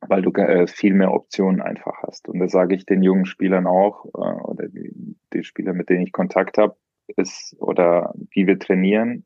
[0.00, 2.28] weil du äh, viel mehr Optionen einfach hast.
[2.28, 6.02] Und das sage ich den jungen Spielern auch, äh, oder die, die Spieler, mit denen
[6.02, 6.76] ich Kontakt habe,
[7.16, 9.24] ist, oder wie wir trainieren,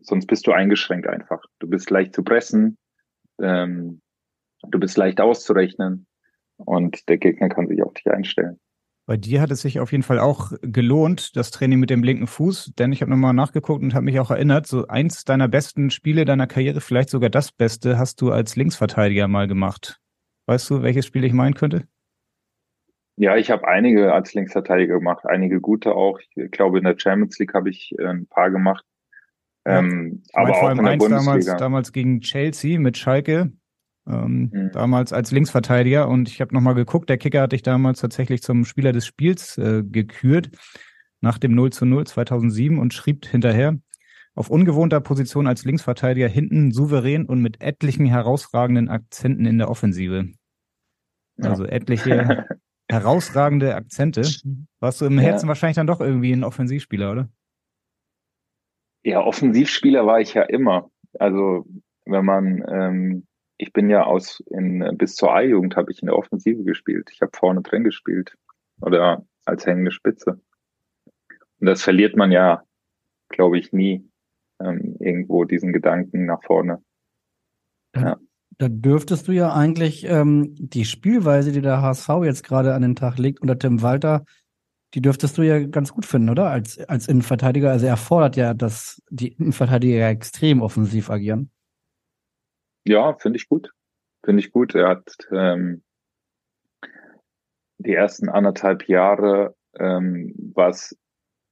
[0.00, 1.42] sonst bist du eingeschränkt einfach.
[1.58, 2.78] Du bist leicht zu pressen,
[3.40, 4.00] ähm,
[4.66, 6.06] Du bist leicht auszurechnen
[6.56, 8.58] und der Gegner kann sich auf dich einstellen.
[9.06, 12.26] Bei dir hat es sich auf jeden Fall auch gelohnt, das Training mit dem linken
[12.26, 15.90] Fuß, denn ich habe nochmal nachgeguckt und habe mich auch erinnert, so eins deiner besten
[15.90, 19.98] Spiele deiner Karriere, vielleicht sogar das Beste, hast du als Linksverteidiger mal gemacht.
[20.46, 21.86] Weißt du, welches Spiel ich meinen könnte?
[23.16, 26.20] Ja, ich habe einige als Linksverteidiger gemacht, einige gute auch.
[26.20, 28.84] Ich glaube, in der Champions League habe ich äh, ein paar gemacht.
[29.64, 31.18] Ähm, aber auch in der Bundesliga.
[31.18, 33.52] Damals, damals gegen Chelsea mit Schalke,
[34.08, 34.70] ähm, mhm.
[34.72, 36.08] Damals als Linksverteidiger.
[36.08, 39.58] Und ich habe nochmal geguckt, der Kicker hat dich damals tatsächlich zum Spieler des Spiels
[39.58, 40.50] äh, gekürt,
[41.20, 43.78] nach dem 0 zu 0 2007 und schrieb hinterher,
[44.34, 50.28] auf ungewohnter Position als Linksverteidiger hinten souverän und mit etlichen herausragenden Akzenten in der Offensive.
[51.36, 51.50] Ja.
[51.50, 52.46] Also etliche
[52.88, 54.22] herausragende Akzente.
[54.80, 55.48] Warst du im Herzen ja.
[55.48, 57.28] wahrscheinlich dann doch irgendwie ein Offensivspieler, oder?
[59.08, 60.90] Ja, Offensivspieler war ich ja immer.
[61.18, 61.64] Also
[62.04, 66.16] wenn man, ähm, ich bin ja aus in bis zur A-Jugend habe ich in der
[66.16, 67.08] Offensive gespielt.
[67.10, 68.36] Ich habe vorne drin gespielt
[68.82, 70.42] oder als hängende Spitze.
[71.58, 72.62] Und das verliert man ja,
[73.30, 74.06] glaube ich, nie
[74.60, 76.82] ähm, irgendwo diesen Gedanken nach vorne.
[77.96, 78.18] Ja.
[78.58, 82.96] Da dürftest du ja eigentlich ähm, die Spielweise, die der HSV jetzt gerade an den
[82.96, 84.24] Tag legt, unter Tim Walter,
[84.94, 86.50] die dürftest du ja ganz gut finden, oder?
[86.50, 87.70] Als, als Innenverteidiger.
[87.70, 91.50] Also er fordert ja, dass die Innenverteidiger extrem offensiv agieren.
[92.84, 93.70] Ja, finde ich gut.
[94.24, 94.74] Finde ich gut.
[94.74, 95.82] Er hat ähm,
[97.78, 100.74] die ersten anderthalb Jahre ähm, war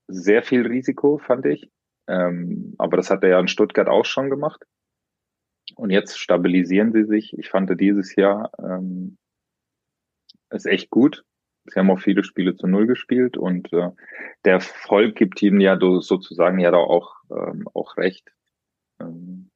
[0.09, 1.71] sehr viel Risiko, fand ich.
[2.09, 4.65] Ähm, aber das hat er ja in Stuttgart auch schon gemacht.
[5.75, 7.37] Und jetzt stabilisieren sie sich.
[7.39, 9.19] Ich fand dieses Jahr ähm,
[10.51, 11.25] ist echt gut.
[11.69, 13.91] Sie haben auch viele Spiele zu Null gespielt und äh,
[14.45, 18.31] der Erfolg gibt ihnen ja sozusagen ja da auch, ähm, auch recht.
[19.01, 19.51] Ähm,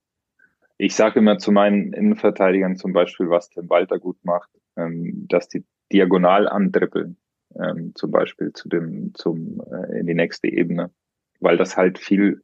[0.78, 5.48] ich sage immer zu meinen Innenverteidigern zum Beispiel, was Tim Walter gut macht, ähm, dass
[5.48, 7.16] die diagonal andribbeln,
[7.54, 10.90] ähm, zum Beispiel zu dem, zum, äh, in die nächste Ebene,
[11.40, 12.42] weil das halt viel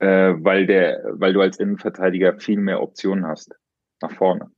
[0.00, 3.54] äh, weil der, weil du als Innenverteidiger viel mehr Optionen hast
[4.00, 4.50] nach vorne.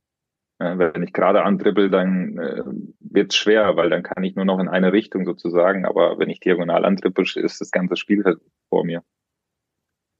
[0.63, 2.63] Äh, wenn ich gerade andribbel, dann äh,
[2.99, 5.85] wird es schwer, weil dann kann ich nur noch in eine Richtung sozusagen.
[5.85, 9.03] Aber wenn ich diagonal andribbel, ist das ganze Spiel halt vor mir.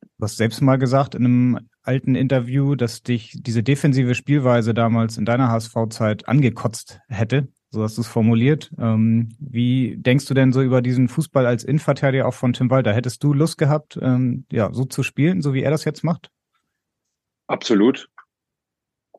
[0.02, 5.18] Du hast selbst mal gesagt in einem alten Interview, dass dich diese defensive Spielweise damals
[5.18, 7.48] in deiner HSV-Zeit angekotzt hätte.
[7.70, 8.72] So hast du es formuliert.
[8.78, 12.94] Ähm, wie denkst du denn so über diesen Fußball als Innenverteidiger auch von Tim Walter?
[12.94, 16.30] Hättest du Lust gehabt, ähm, ja, so zu spielen, so wie er das jetzt macht?
[17.48, 18.10] Absolut.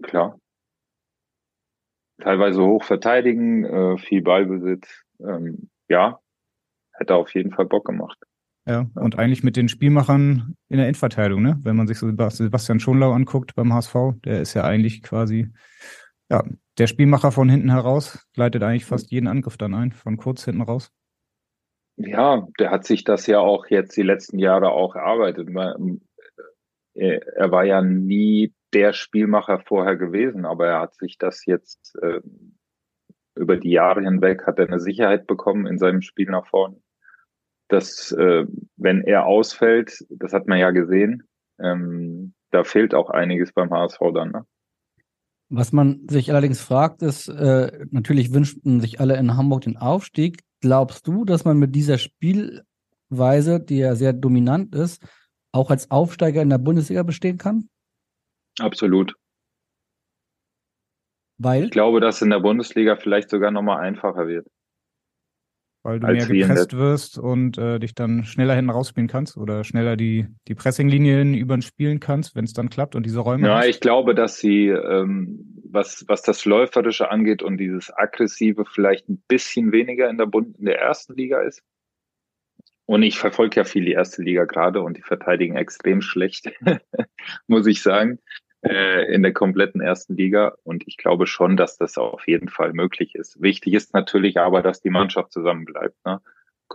[0.02, 0.38] Klar.
[2.20, 5.04] Teilweise hoch verteidigen, äh, viel Ballbesitz.
[5.20, 6.20] Ähm, ja,
[6.92, 8.18] hätte auf jeden Fall Bock gemacht.
[8.66, 11.58] Ja, und eigentlich mit den Spielmachern in der Innenverteidigung, ne?
[11.62, 15.50] Wenn man sich so Sebastian Schonlau anguckt beim HSV, der ist ja eigentlich quasi
[16.30, 16.42] ja,
[16.78, 20.62] der Spielmacher von hinten heraus leitet eigentlich fast jeden Angriff dann ein, von kurz hinten
[20.62, 20.90] raus.
[21.96, 25.48] Ja, der hat sich das ja auch jetzt die letzten Jahre auch erarbeitet.
[26.94, 32.20] Er war ja nie der Spielmacher vorher gewesen, aber er hat sich das jetzt äh,
[33.36, 36.76] über die Jahre hinweg hat er eine Sicherheit bekommen in seinem Spiel nach vorne.
[37.68, 41.24] Dass äh, wenn er ausfällt, das hat man ja gesehen,
[41.58, 44.30] ähm, da fehlt auch einiges beim HSV dann.
[44.30, 44.46] Ne?
[45.48, 50.40] Was man sich allerdings fragt, ist, äh, natürlich wünschten sich alle in Hamburg den Aufstieg.
[50.60, 55.04] Glaubst du, dass man mit dieser Spielweise, die ja sehr dominant ist,
[55.52, 57.68] auch als Aufsteiger in der Bundesliga bestehen kann?
[58.60, 59.14] Absolut.
[61.38, 61.64] Weil?
[61.64, 64.46] Ich glaube, dass in der Bundesliga vielleicht sogar nochmal einfacher wird.
[65.82, 69.96] Weil du mehr gepresst wirst und äh, dich dann schneller hinten rausspielen kannst oder schneller
[69.96, 73.48] die, die Pressinglinien über spielen kannst, wenn es dann klappt und diese Räume.
[73.48, 73.66] Ja, hast.
[73.66, 79.22] ich glaube, dass sie, ähm, was, was das Läuferische angeht und dieses Aggressive vielleicht ein
[79.28, 81.62] bisschen weniger in der Bund in der ersten Liga ist.
[82.86, 86.50] Und ich verfolge ja viel die erste Liga gerade und die verteidigen extrem schlecht,
[87.46, 88.18] muss ich sagen
[88.64, 90.56] äh, in der kompletten ersten Liga.
[90.64, 93.40] Und ich glaube schon, dass das auf jeden Fall möglich ist.
[93.40, 95.96] Wichtig ist natürlich aber, dass die Mannschaft zusammenbleibt.
[96.04, 96.20] Ne?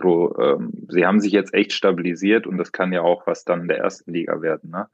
[0.02, 3.68] Ähm, sie haben sich jetzt echt stabilisiert und das kann ja auch was dann in
[3.68, 4.70] der ersten Liga werden.
[4.70, 4.88] Ne?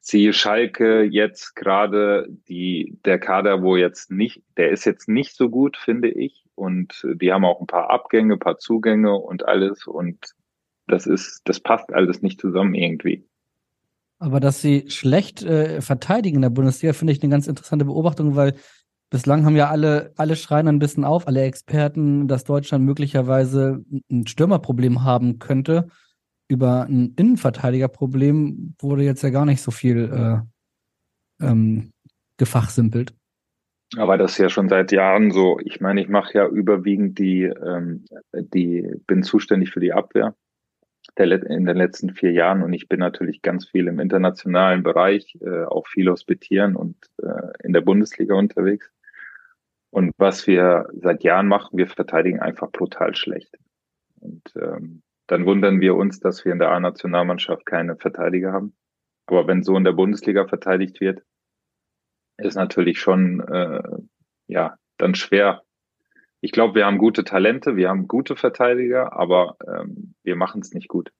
[0.00, 5.48] Siehe Schalke jetzt gerade die, der Kader, wo jetzt nicht, der ist jetzt nicht so
[5.48, 6.44] gut, finde ich.
[6.54, 9.86] Und die haben auch ein paar Abgänge, ein paar Zugänge und alles.
[9.86, 10.34] Und
[10.86, 13.24] das ist, das passt alles nicht zusammen irgendwie.
[14.20, 18.36] Aber dass sie schlecht äh, verteidigen in der Bundesliga, finde ich eine ganz interessante Beobachtung,
[18.36, 18.54] weil
[19.08, 24.26] bislang haben ja alle, alle schreien ein bisschen auf, alle Experten, dass Deutschland möglicherweise ein
[24.26, 25.88] Stürmerproblem haben könnte.
[26.48, 30.44] Über ein Innenverteidigerproblem wurde jetzt ja gar nicht so viel
[31.40, 31.92] äh, ähm,
[32.36, 33.14] gefachsimpelt.
[33.96, 35.58] Aber das ist ja schon seit Jahren so.
[35.64, 38.04] Ich meine, ich mache ja überwiegend die, ähm,
[38.34, 40.34] die, bin zuständig für die Abwehr
[41.18, 45.36] der, in den letzten vier Jahren und ich bin natürlich ganz viel im internationalen Bereich,
[45.40, 48.90] äh, auch viel hospitieren und äh, in der Bundesliga unterwegs.
[49.90, 53.58] Und was wir seit Jahren machen, wir verteidigen einfach brutal schlecht.
[54.20, 58.74] Und ähm, dann wundern wir uns, dass wir in der A-Nationalmannschaft keine Verteidiger haben.
[59.26, 61.22] Aber wenn so in der Bundesliga verteidigt wird,
[62.38, 63.82] ist natürlich schon äh,
[64.46, 65.62] ja dann schwer
[66.40, 70.72] ich glaube, wir haben gute Talente, wir haben gute Verteidiger, aber ähm, wir machen es
[70.72, 71.12] nicht gut.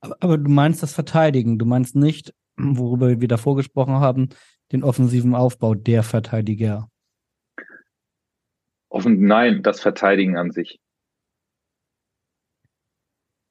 [0.00, 4.28] Aber, aber, du meinst das Verteidigen, du meinst nicht, worüber wir davor gesprochen haben,
[4.72, 6.88] den offensiven Aufbau der Verteidiger.
[8.88, 10.78] Offen, nein, das Verteidigen an sich.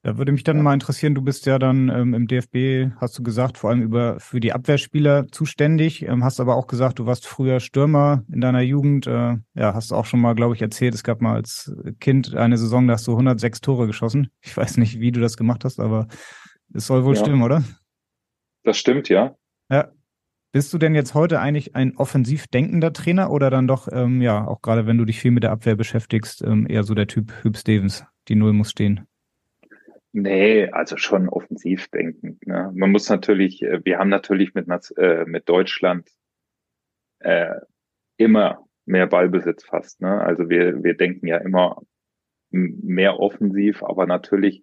[0.04, 0.62] Da würde mich dann ja.
[0.64, 4.18] mal interessieren, du bist ja dann ähm, im DFB, hast du gesagt, vor allem über
[4.18, 8.62] für die Abwehrspieler zuständig, ähm, hast aber auch gesagt, du warst früher Stürmer in deiner
[8.62, 9.06] Jugend.
[9.06, 12.58] Äh, ja, hast auch schon mal, glaube ich, erzählt, es gab mal als Kind eine
[12.58, 14.28] Saison, da hast du 106 Tore geschossen.
[14.40, 16.08] Ich weiß nicht, wie du das gemacht hast, aber
[16.74, 17.20] es soll wohl ja.
[17.20, 17.62] stimmen, oder?
[18.64, 19.36] Das stimmt, ja.
[19.70, 19.92] Ja.
[20.50, 24.46] Bist du denn jetzt heute eigentlich ein offensiv denkender Trainer oder dann doch, ähm, ja,
[24.46, 27.32] auch gerade wenn du dich viel mit der Abwehr beschäftigst, ähm, eher so der Typ
[27.42, 29.06] Hüb Stevens, die Null muss stehen?
[30.12, 32.46] Nee, also schon offensiv denkend.
[32.46, 32.70] Ne?
[32.74, 36.10] Man muss natürlich, äh, wir haben natürlich mit, äh, mit Deutschland
[37.20, 37.54] äh,
[38.18, 40.02] immer mehr Ballbesitz fast.
[40.02, 40.20] Ne?
[40.20, 41.80] Also wir, wir denken ja immer
[42.50, 44.62] mehr offensiv, aber natürlich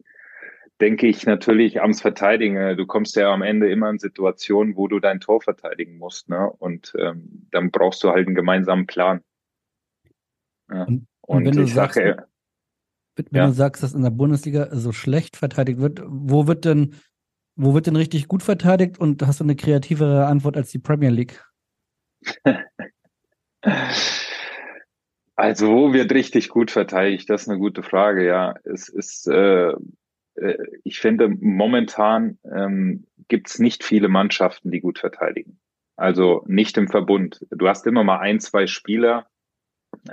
[0.79, 2.77] denke ich natürlich ans Verteidigen.
[2.77, 6.29] Du kommst ja am Ende immer in Situationen, wo du dein Tor verteidigen musst.
[6.29, 6.47] Ne?
[6.59, 9.21] Und ähm, dann brauchst du halt einen gemeinsamen Plan.
[10.71, 10.83] Ja.
[10.83, 12.27] Und, und, und ich sage,
[13.31, 13.47] wenn ja.
[13.47, 16.95] du sagst, dass in der Bundesliga so schlecht verteidigt wird, wo wird denn,
[17.55, 21.09] wo wird denn richtig gut verteidigt und hast du eine kreativere Antwort als die Premier
[21.09, 21.43] League?
[25.39, 27.29] Also, wo wird richtig gut verteidigt?
[27.29, 28.55] Das ist eine gute Frage, ja.
[28.65, 29.71] Es ist, äh,
[30.35, 35.57] äh ich finde, momentan ähm, gibt es nicht viele Mannschaften, die gut verteidigen.
[35.95, 37.45] Also nicht im Verbund.
[37.51, 39.27] Du hast immer mal ein, zwei Spieler,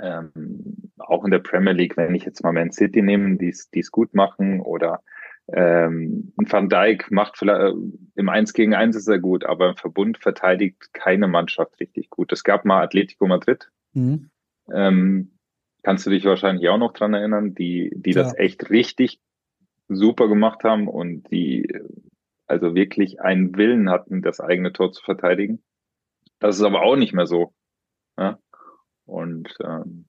[0.01, 3.91] ähm, auch in der Premier League, wenn ich jetzt mal Man City nehme, die es
[3.91, 5.01] gut machen oder
[5.49, 7.73] ähm, Van Dijk macht vielleicht äh,
[8.15, 12.33] im 1 gegen 1 ist er gut, aber im Verbund verteidigt keine Mannschaft richtig gut.
[12.33, 13.69] Es gab mal Atletico Madrid.
[13.93, 14.29] Mhm.
[14.73, 15.31] Ähm,
[15.83, 18.23] kannst du dich wahrscheinlich auch noch dran erinnern, die, die ja.
[18.23, 19.21] das echt richtig
[19.87, 21.71] super gemacht haben und die
[22.45, 25.63] also wirklich einen Willen hatten, das eigene Tor zu verteidigen.
[26.39, 27.53] Das ist aber auch nicht mehr so.
[28.17, 28.39] Ja?
[29.07, 30.05] Und ähm,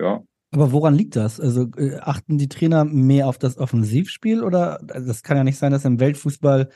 [0.00, 0.22] ja.
[0.52, 1.40] Aber woran liegt das?
[1.40, 5.58] Also äh, achten die Trainer mehr auf das Offensivspiel oder also das kann ja nicht
[5.58, 6.68] sein, dass im Weltfußball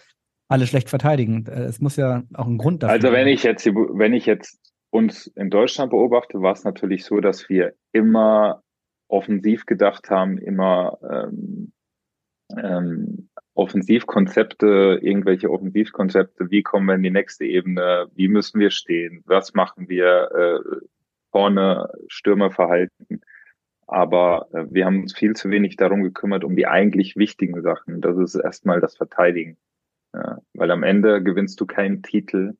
[0.49, 1.47] alle schlecht verteidigen.
[1.47, 2.95] Äh, es muss ja auch einen Grund dafür.
[2.95, 7.21] Also wenn ich jetzt wenn ich jetzt uns in Deutschland beobachte, war es natürlich so,
[7.21, 8.63] dass wir immer
[9.09, 11.73] offensiv gedacht haben, immer ähm,
[12.57, 19.23] ähm, Offensivkonzepte, irgendwelche Offensivkonzepte, wie kommen wir in die nächste Ebene, wie müssen wir stehen,
[19.27, 20.87] was machen wir, äh,
[21.33, 23.21] vorne Stürmer verhalten.
[23.87, 28.01] Aber äh, wir haben uns viel zu wenig darum gekümmert, um die eigentlich wichtigen Sachen.
[28.01, 29.59] Das ist erstmal das Verteidigen.
[30.15, 32.55] Ja, weil am Ende gewinnst du keinen Titel,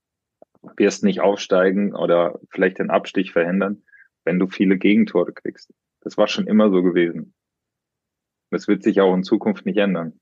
[0.77, 3.83] wirst nicht aufsteigen oder vielleicht den Abstich verhindern,
[4.25, 5.73] wenn du viele Gegentore kriegst.
[6.01, 7.35] Das war schon immer so gewesen.
[8.51, 10.21] Das wird sich auch in Zukunft nicht ändern.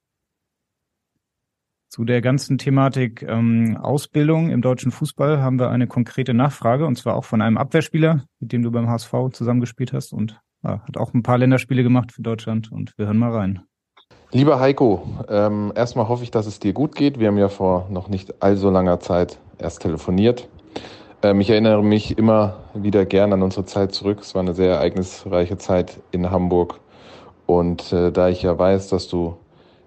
[1.90, 6.94] Zu der ganzen Thematik ähm, Ausbildung im deutschen Fußball haben wir eine konkrete Nachfrage und
[6.94, 10.96] zwar auch von einem Abwehrspieler, mit dem du beim HSV zusammengespielt hast und ja, hat
[10.96, 13.62] auch ein paar Länderspiele gemacht für Deutschland und wir hören mal rein.
[14.30, 17.18] Lieber Heiko, ähm, erstmal hoffe ich, dass es dir gut geht.
[17.18, 20.48] Wir haben ja vor noch nicht allzu langer Zeit erst telefoniert.
[21.24, 24.20] Ähm, ich erinnere mich immer wieder gern an unsere Zeit zurück.
[24.20, 26.78] Es war eine sehr ereignisreiche Zeit in Hamburg.
[27.46, 29.36] Und äh, da ich ja weiß, dass du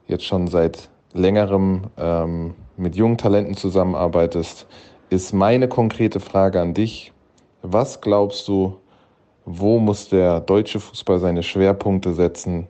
[0.06, 4.66] jetzt schon seit längerem ähm, mit jungen Talenten zusammenarbeitest,
[5.10, 7.12] ist meine konkrete Frage an dich.
[7.62, 8.78] Was glaubst du,
[9.46, 12.68] wo muss der deutsche Fußball seine Schwerpunkte setzen,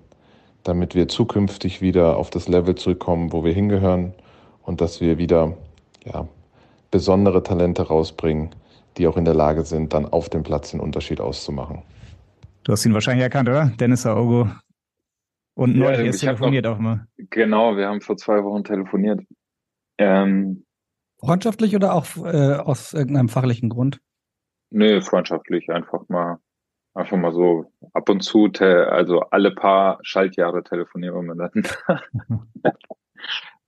[0.63, 4.13] damit wir zukünftig wieder auf das Level zurückkommen, wo wir hingehören
[4.63, 5.53] und dass wir wieder
[6.05, 6.27] ja,
[6.91, 8.49] besondere Talente rausbringen,
[8.97, 11.81] die auch in der Lage sind, dann auf dem Platz den Unterschied auszumachen?
[12.63, 13.71] Du hast ihn wahrscheinlich erkannt, oder?
[13.79, 14.47] Dennis Aogo,
[15.55, 17.07] und neulich ja, erst telefoniert noch, auch mal.
[17.17, 19.21] Genau, wir haben vor zwei Wochen telefoniert.
[19.97, 20.65] Ähm,
[21.19, 24.01] Freundschaftlich oder auch äh, aus irgendeinem fachlichen Grund?
[24.71, 26.39] Nö, freundschaftlich, einfach mal,
[26.95, 32.03] einfach mal so ab und zu, also alle paar Schaltjahre telefonieren wir miteinander.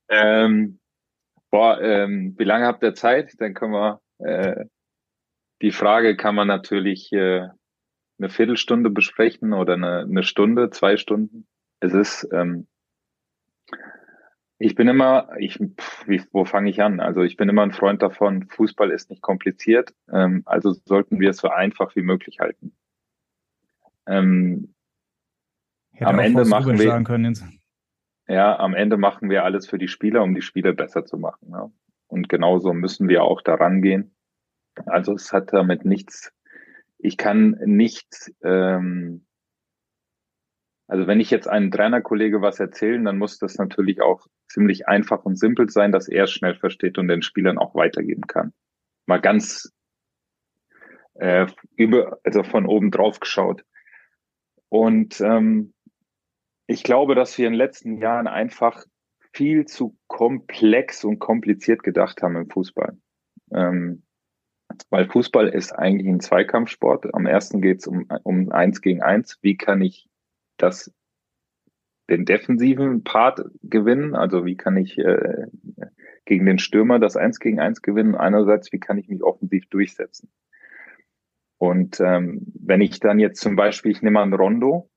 [0.08, 0.80] ähm,
[1.50, 3.34] boah, ähm, wie lange habt ihr Zeit?
[3.38, 4.64] Dann können wir, äh,
[5.62, 7.48] die Frage kann man natürlich äh,
[8.18, 11.46] eine Viertelstunde besprechen oder eine, eine Stunde, zwei Stunden
[11.80, 12.66] es ist, ähm,
[14.58, 17.00] ich bin immer, ich, pff, wie, wo fange ich an?
[17.00, 21.30] Also ich bin immer ein Freund davon, Fußball ist nicht kompliziert, ähm, also sollten wir
[21.30, 22.74] es so einfach wie möglich halten.
[24.06, 24.74] Ähm,
[26.00, 27.34] am Ende machen wir, können
[28.28, 31.50] ja, am Ende machen wir alles für die Spieler, um die Spieler besser zu machen.
[31.50, 31.70] Ja.
[32.08, 34.14] Und genauso müssen wir auch daran gehen.
[34.84, 36.32] Also es hat damit nichts,
[36.98, 39.26] ich kann nicht ähm,
[40.88, 45.24] also wenn ich jetzt einem Trainerkollege was erzählen, dann muss das natürlich auch ziemlich einfach
[45.24, 48.52] und simpel sein, dass er es schnell versteht und den Spielern auch weitergeben kann.
[49.06, 49.72] Mal ganz
[51.14, 51.46] äh,
[51.76, 53.64] über, also von oben drauf geschaut.
[54.68, 55.72] Und ähm,
[56.68, 58.84] Ich glaube, dass wir in den letzten Jahren einfach
[59.32, 62.96] viel zu komplex und kompliziert gedacht haben im Fußball.
[63.52, 64.02] Ähm,
[64.90, 67.14] weil Fußball ist eigentlich ein Zweikampfsport.
[67.14, 69.38] Am ersten geht es um, um eins gegen eins.
[69.42, 70.08] Wie kann ich
[70.56, 70.92] das,
[72.08, 74.14] den defensiven Part gewinnen?
[74.14, 75.46] Also wie kann ich äh,
[76.24, 78.14] gegen den Stürmer das eins gegen eins gewinnen?
[78.14, 80.30] Einerseits, wie kann ich mich offensiv durchsetzen?
[81.58, 84.90] Und ähm, wenn ich dann jetzt zum Beispiel, ich nehme mal ein Rondo,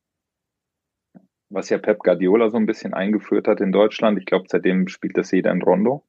[1.49, 4.19] was ja Pep Guardiola so ein bisschen eingeführt hat in Deutschland.
[4.19, 6.05] Ich glaube, seitdem spielt das jeder in Rondo.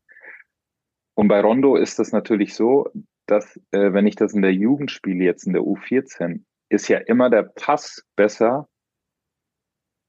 [1.14, 2.90] Und bei Rondo ist das natürlich so,
[3.26, 6.98] dass äh, wenn ich das in der Jugend spiele, jetzt in der U14, ist ja
[6.98, 8.68] immer der Pass besser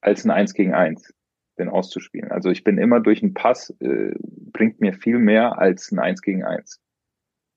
[0.02, 1.14] als ein 1 gegen 1,
[1.58, 2.32] den auszuspielen.
[2.32, 6.22] Also ich bin immer durch einen Pass, äh, bringt mir viel mehr als ein 1
[6.22, 6.82] gegen 1.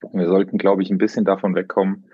[0.03, 2.11] Und wir sollten, glaube ich, ein bisschen davon wegkommen,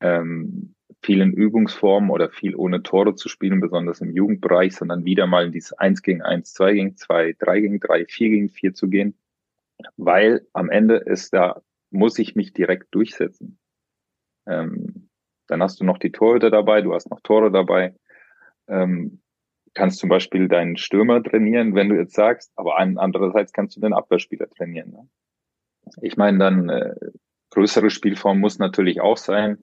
[0.00, 5.46] ähm, vielen Übungsformen oder viel ohne Tore zu spielen, besonders im Jugendbereich, sondern wieder mal
[5.46, 8.88] in dieses 1 gegen 1, 2 gegen 2, 3 gegen 3, 4 gegen 4 zu
[8.88, 9.16] gehen.
[9.96, 13.58] Weil am Ende ist da, muss ich mich direkt durchsetzen.
[14.46, 15.08] Ähm,
[15.46, 17.94] dann hast du noch die Torhüter dabei, du hast noch Tore dabei.
[18.68, 19.21] Ähm,
[19.74, 23.92] kannst zum Beispiel deinen Stürmer trainieren, wenn du jetzt sagst, aber andererseits kannst du den
[23.92, 24.90] Abwehrspieler trainieren.
[24.90, 25.08] Ne?
[26.00, 26.94] Ich meine, dann äh,
[27.50, 29.62] größere Spielform muss natürlich auch sein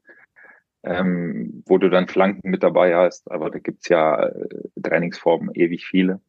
[0.84, 3.30] ähm, wo du dann Flanken mit dabei hast.
[3.32, 4.50] Aber da gibt's ja äh,
[4.82, 6.22] Trainingsformen ewig viele.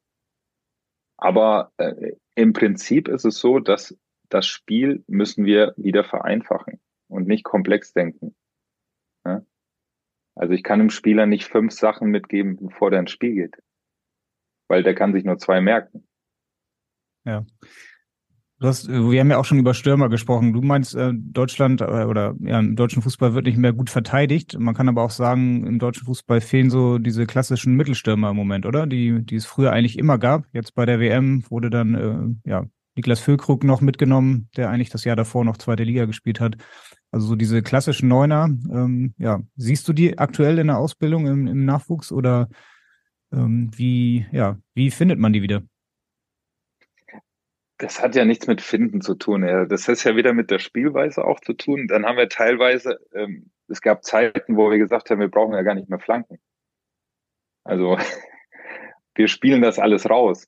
[1.16, 3.97] Aber äh, im Prinzip ist es so, dass
[4.29, 8.35] das Spiel müssen wir wieder vereinfachen und nicht komplex denken.
[9.25, 9.45] Ja?
[10.35, 13.57] Also ich kann dem Spieler nicht fünf Sachen mitgeben, bevor der ins Spiel geht.
[14.71, 16.07] Weil der kann sich nur zwei merken.
[17.25, 17.45] Ja.
[18.63, 20.53] Hast, wir haben ja auch schon über Stürmer gesprochen.
[20.53, 24.57] Du meinst, äh, Deutschland äh, oder ja, im deutschen Fußball wird nicht mehr gut verteidigt.
[24.61, 28.65] Man kann aber auch sagen, im deutschen Fußball fehlen so diese klassischen Mittelstürmer im Moment,
[28.65, 28.87] oder?
[28.87, 30.45] Die, die es früher eigentlich immer gab.
[30.53, 31.95] Jetzt bei der WM wurde dann
[32.45, 36.39] äh, ja Niklas Füllkrug noch mitgenommen, der eigentlich das Jahr davor noch zweite Liga gespielt
[36.39, 36.57] hat.
[37.11, 38.45] Also so diese klassischen Neuner.
[38.45, 42.49] Ähm, ja, siehst du die aktuell in der Ausbildung im, im Nachwuchs oder
[43.33, 45.62] ähm, wie ja wie findet man die wieder?
[47.79, 49.43] Das hat ja nichts mit Finden zu tun.
[49.43, 49.64] Ja.
[49.64, 51.88] Das ist ja wieder mit der Spielweise auch zu tun.
[51.88, 55.62] Dann haben wir teilweise, ähm, es gab Zeiten, wo wir gesagt haben, wir brauchen ja
[55.62, 56.38] gar nicht mehr Flanken.
[57.64, 57.97] Also
[59.14, 60.47] wir spielen das alles raus.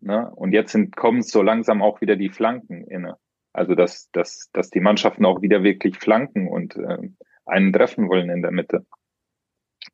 [0.00, 0.28] Ne?
[0.34, 3.16] Und jetzt sind, kommen so langsam auch wieder die Flanken inne.
[3.52, 6.98] Also dass, dass, dass die Mannschaften auch wieder wirklich flanken und äh,
[7.46, 8.86] einen treffen wollen in der Mitte.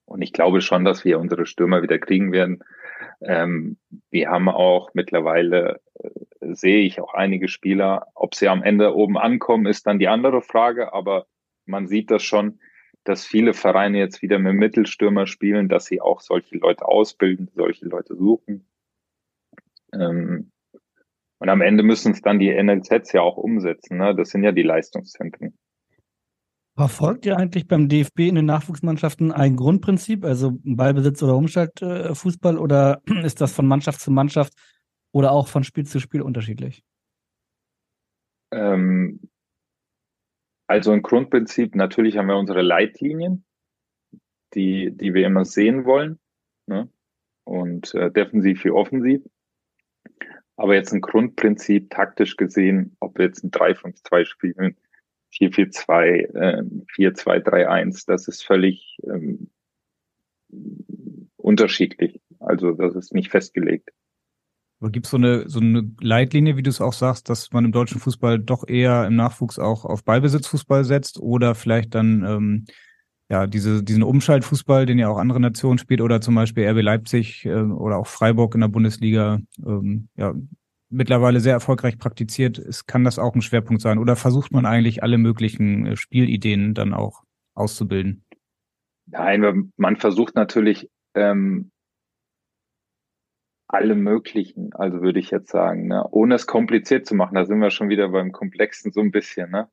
[0.09, 2.65] Und ich glaube schon, dass wir unsere Stürmer wieder kriegen werden.
[3.21, 3.77] Ähm,
[4.11, 9.19] wir haben auch mittlerweile, äh, sehe ich auch einige Spieler, ob sie am Ende oben
[9.19, 11.27] ankommen, ist dann die andere Frage, aber
[11.67, 12.59] man sieht das schon,
[13.05, 17.87] dass viele Vereine jetzt wieder mit Mittelstürmer spielen, dass sie auch solche Leute ausbilden, solche
[17.87, 18.67] Leute suchen.
[19.93, 20.53] Ähm,
[21.39, 23.99] und am Ende müssen es dann die NLZs ja auch umsetzen.
[23.99, 24.15] Ne?
[24.15, 25.57] Das sind ja die Leistungszentren.
[26.79, 33.03] Verfolgt ihr eigentlich beim DFB in den Nachwuchsmannschaften ein Grundprinzip, also Ballbesitz oder Umschaltfußball, oder
[33.25, 34.53] ist das von Mannschaft zu Mannschaft
[35.11, 36.85] oder auch von Spiel zu Spiel unterschiedlich?
[38.53, 39.29] Ähm,
[40.69, 43.45] also ein Grundprinzip, natürlich haben wir unsere Leitlinien,
[44.55, 46.21] die, die wir immer sehen wollen.
[46.69, 46.89] Ne?
[47.43, 49.21] Und äh, defensiv wie offensiv.
[50.55, 54.77] Aber jetzt ein Grundprinzip taktisch gesehen, ob wir jetzt ein 3-5-2 spielen,
[55.33, 56.63] 4-4-2, äh,
[56.97, 59.51] 4-2-3-1, das ist völlig ähm,
[61.37, 62.21] unterschiedlich.
[62.41, 63.91] Also das ist nicht festgelegt.
[64.81, 67.65] Aber gibt es so eine, so eine Leitlinie, wie du es auch sagst, dass man
[67.65, 72.65] im deutschen Fußball doch eher im Nachwuchs auch auf Ballbesitzfußball setzt oder vielleicht dann ähm,
[73.29, 77.45] ja diese, diesen Umschaltfußball, den ja auch andere Nationen spielt oder zum Beispiel RB Leipzig
[77.45, 80.35] äh, oder auch Freiburg in der Bundesliga ähm, ja,
[80.91, 83.99] mittlerweile sehr erfolgreich praktiziert ist, kann das auch ein Schwerpunkt sein?
[83.99, 87.23] Oder versucht man eigentlich alle möglichen äh, Spielideen dann auch
[87.55, 88.25] auszubilden?
[89.07, 91.71] Nein, man versucht natürlich ähm,
[93.69, 96.07] alle möglichen, also würde ich jetzt sagen, ne?
[96.11, 97.35] ohne es kompliziert zu machen.
[97.35, 99.51] Da sind wir schon wieder beim Komplexen so ein bisschen.
[99.51, 99.69] Ne?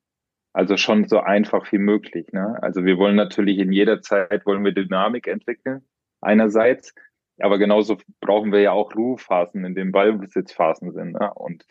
[0.53, 2.31] Also schon so einfach wie möglich.
[2.33, 2.61] Ne?
[2.61, 5.81] Also wir wollen natürlich in jeder Zeit wollen wir Dynamik entwickeln.
[6.21, 6.93] Einerseits,
[7.39, 11.13] aber genauso brauchen wir ja auch Ruhephasen, in denen Ballbesitzphasen sind.
[11.13, 11.33] Ne?
[11.33, 11.65] Und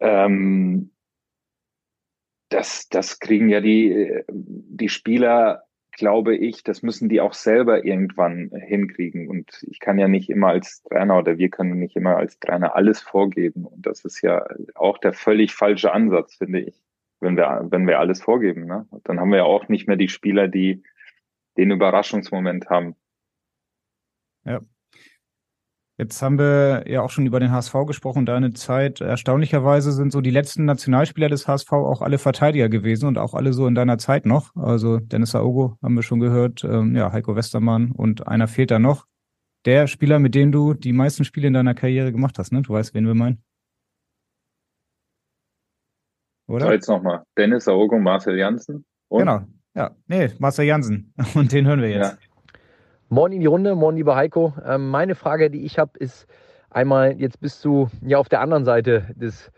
[0.00, 0.90] ähm,
[2.48, 8.50] das, das kriegen ja die, die Spieler, glaube ich, das müssen die auch selber irgendwann
[8.50, 9.28] hinkriegen.
[9.28, 12.74] Und ich kann ja nicht immer als Trainer oder wir können nicht immer als Trainer
[12.74, 13.66] alles vorgeben.
[13.66, 16.82] Und das ist ja auch der völlig falsche Ansatz, finde ich,
[17.20, 18.66] wenn wir, wenn wir alles vorgeben.
[18.66, 18.86] Ne?
[19.04, 20.82] Dann haben wir ja auch nicht mehr die Spieler, die
[21.56, 22.96] den Überraschungsmoment haben.
[24.50, 24.60] Ja.
[26.00, 29.02] Jetzt haben wir ja auch schon über den HSV gesprochen, deine Zeit.
[29.02, 33.52] Erstaunlicherweise sind so die letzten Nationalspieler des HSV auch alle Verteidiger gewesen und auch alle
[33.52, 34.56] so in deiner Zeit noch.
[34.56, 38.78] Also Dennis Aogo haben wir schon gehört, ähm, ja, Heiko Westermann und einer fehlt da
[38.78, 39.04] noch.
[39.66, 42.62] Der Spieler, mit dem du die meisten Spiele in deiner Karriere gemacht hast, ne?
[42.62, 43.44] Du weißt, wen wir meinen.
[46.48, 46.64] Oder?
[46.64, 47.24] So, jetzt nochmal.
[47.36, 48.86] Dennis Aogo, Marcel Janssen.
[49.08, 49.18] Und?
[49.18, 49.42] Genau.
[49.74, 51.12] Ja, nee, Marcel Janssen.
[51.34, 52.12] Und den hören wir jetzt.
[52.12, 52.29] Ja.
[53.12, 54.54] Moin in die Runde, moin lieber Heiko.
[54.64, 56.28] Ähm, meine Frage, die ich habe, ist
[56.70, 59.50] einmal, jetzt bist du ja auf der anderen Seite des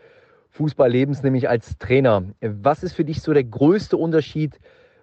[0.49, 2.23] Fußballlebens, nämlich als Trainer.
[2.41, 4.59] Was ist für dich so der größte Unterschied,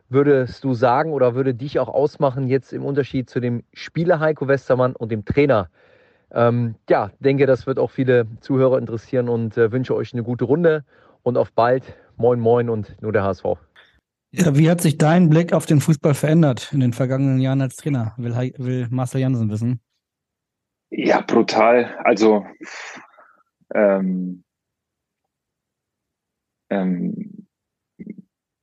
[0.09, 4.49] würdest du sagen, oder würde dich auch ausmachen jetzt im Unterschied zu dem Spieler Heiko
[4.49, 5.71] Westermann und dem Trainer?
[6.33, 10.47] Ähm, ja, denke, das wird auch viele Zuhörer interessieren und äh, wünsche euch eine gute
[10.47, 10.85] Runde
[11.23, 11.85] und auf bald.
[12.17, 13.45] Moin, moin und nur der HSV.
[14.33, 18.15] Wie hat sich dein Blick auf den Fußball verändert in den vergangenen Jahren als Trainer?
[18.17, 19.81] Will, will Marcel Jansen wissen.
[20.91, 21.97] Ja, brutal.
[22.05, 22.47] Also
[23.75, 24.45] ähm,
[26.71, 27.47] ähm,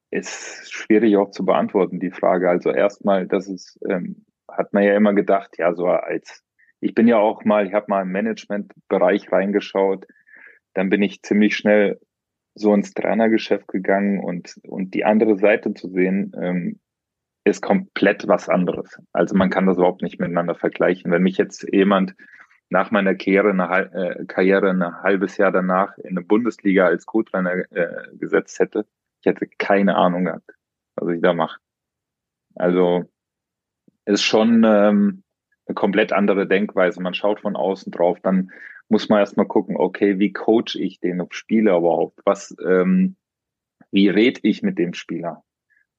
[0.09, 2.49] ist schwierig auch zu beantworten, die Frage.
[2.49, 6.43] Also erstmal, das ist, ähm, hat man ja immer gedacht, ja, so als
[6.79, 10.05] ich bin ja auch mal, ich habe mal im Managementbereich reingeschaut,
[10.73, 11.99] dann bin ich ziemlich schnell
[12.57, 16.79] so ins Trainergeschäft gegangen und, und die andere Seite zu sehen, ähm,
[17.43, 18.99] ist komplett was anderes.
[19.13, 21.11] Also man kann das überhaupt nicht miteinander vergleichen.
[21.11, 22.15] Wenn mich jetzt jemand
[22.69, 27.71] nach meiner Karriere, eine, äh, Karriere ein halbes Jahr danach in eine Bundesliga als Co-Trainer
[27.71, 28.85] äh, gesetzt hätte,
[29.21, 30.51] ich hätte keine Ahnung gehabt,
[30.95, 31.59] was ich da mache.
[32.55, 33.05] Also
[34.05, 35.23] ist schon ähm,
[35.67, 37.01] eine komplett andere Denkweise.
[37.01, 38.51] Man schaut von außen drauf, dann
[38.89, 42.19] muss man erstmal gucken, okay, wie coach ich den Spieler überhaupt?
[42.25, 43.15] Was, ähm,
[43.91, 45.43] wie red ich mit dem Spieler?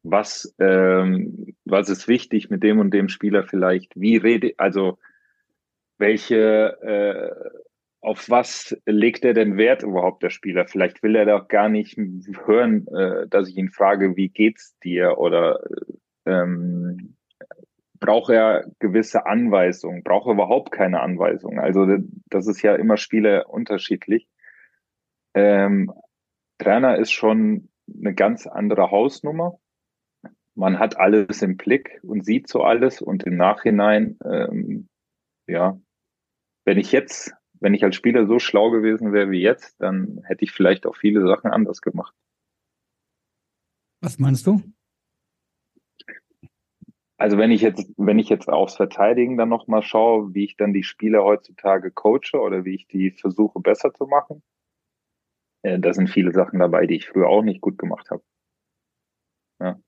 [0.03, 3.99] Was, ähm, was ist wichtig mit dem und dem Spieler vielleicht?
[3.99, 4.99] Wie rede, also
[5.99, 7.51] welche, äh,
[8.01, 10.67] auf was legt er denn Wert überhaupt, der Spieler?
[10.67, 11.99] Vielleicht will er doch gar nicht
[12.47, 15.19] hören, äh, dass ich ihn frage, wie geht's dir?
[15.19, 15.61] Oder
[16.25, 17.17] ähm,
[18.01, 21.59] braucht er gewisse Anweisungen, braucht er überhaupt keine Anweisungen.
[21.59, 21.87] Also
[22.27, 24.29] das ist ja immer Spiele unterschiedlich.
[25.35, 25.93] Ähm,
[26.59, 29.59] Trainer ist schon eine ganz andere Hausnummer.
[30.55, 34.89] Man hat alles im Blick und sieht so alles und im Nachhinein, ähm,
[35.47, 35.79] ja,
[36.65, 40.45] wenn ich jetzt, wenn ich als Spieler so schlau gewesen wäre wie jetzt, dann hätte
[40.45, 42.15] ich vielleicht auch viele Sachen anders gemacht.
[44.01, 44.63] Was meinst du?
[47.19, 50.73] Also wenn ich jetzt, wenn ich jetzt aufs Verteidigen dann nochmal schaue, wie ich dann
[50.73, 54.43] die Spieler heutzutage coache oder wie ich die versuche besser zu machen,
[55.63, 58.23] äh, da sind viele Sachen dabei, die ich früher auch nicht gut gemacht habe.
[59.61, 59.81] Ja.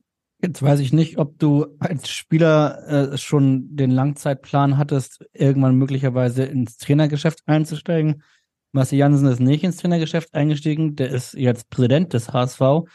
[0.42, 6.44] Jetzt weiß ich nicht, ob du als Spieler äh, schon den Langzeitplan hattest, irgendwann möglicherweise
[6.44, 8.24] ins Trainergeschäft einzusteigen.
[8.72, 12.88] Marcel Jansen ist nicht ins Trainergeschäft eingestiegen, der ist jetzt Präsident des HSV.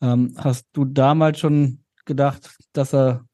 [0.00, 3.25] Ähm, hast du damals schon gedacht, dass er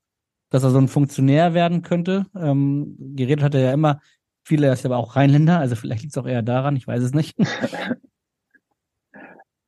[0.53, 2.27] dass er so ein Funktionär werden könnte.
[2.37, 4.01] Ähm, geredet hat er ja immer,
[4.45, 7.03] viele, er ist aber auch Rheinländer, also vielleicht liegt es auch eher daran, ich weiß
[7.03, 7.37] es nicht.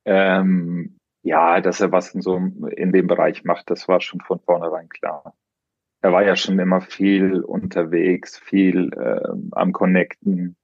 [0.05, 4.39] ähm, ja, dass er was in so in dem Bereich macht, das war schon von
[4.39, 5.33] vornherein klar.
[6.01, 10.55] Er war ja schon immer viel unterwegs, viel äh, am Connecten,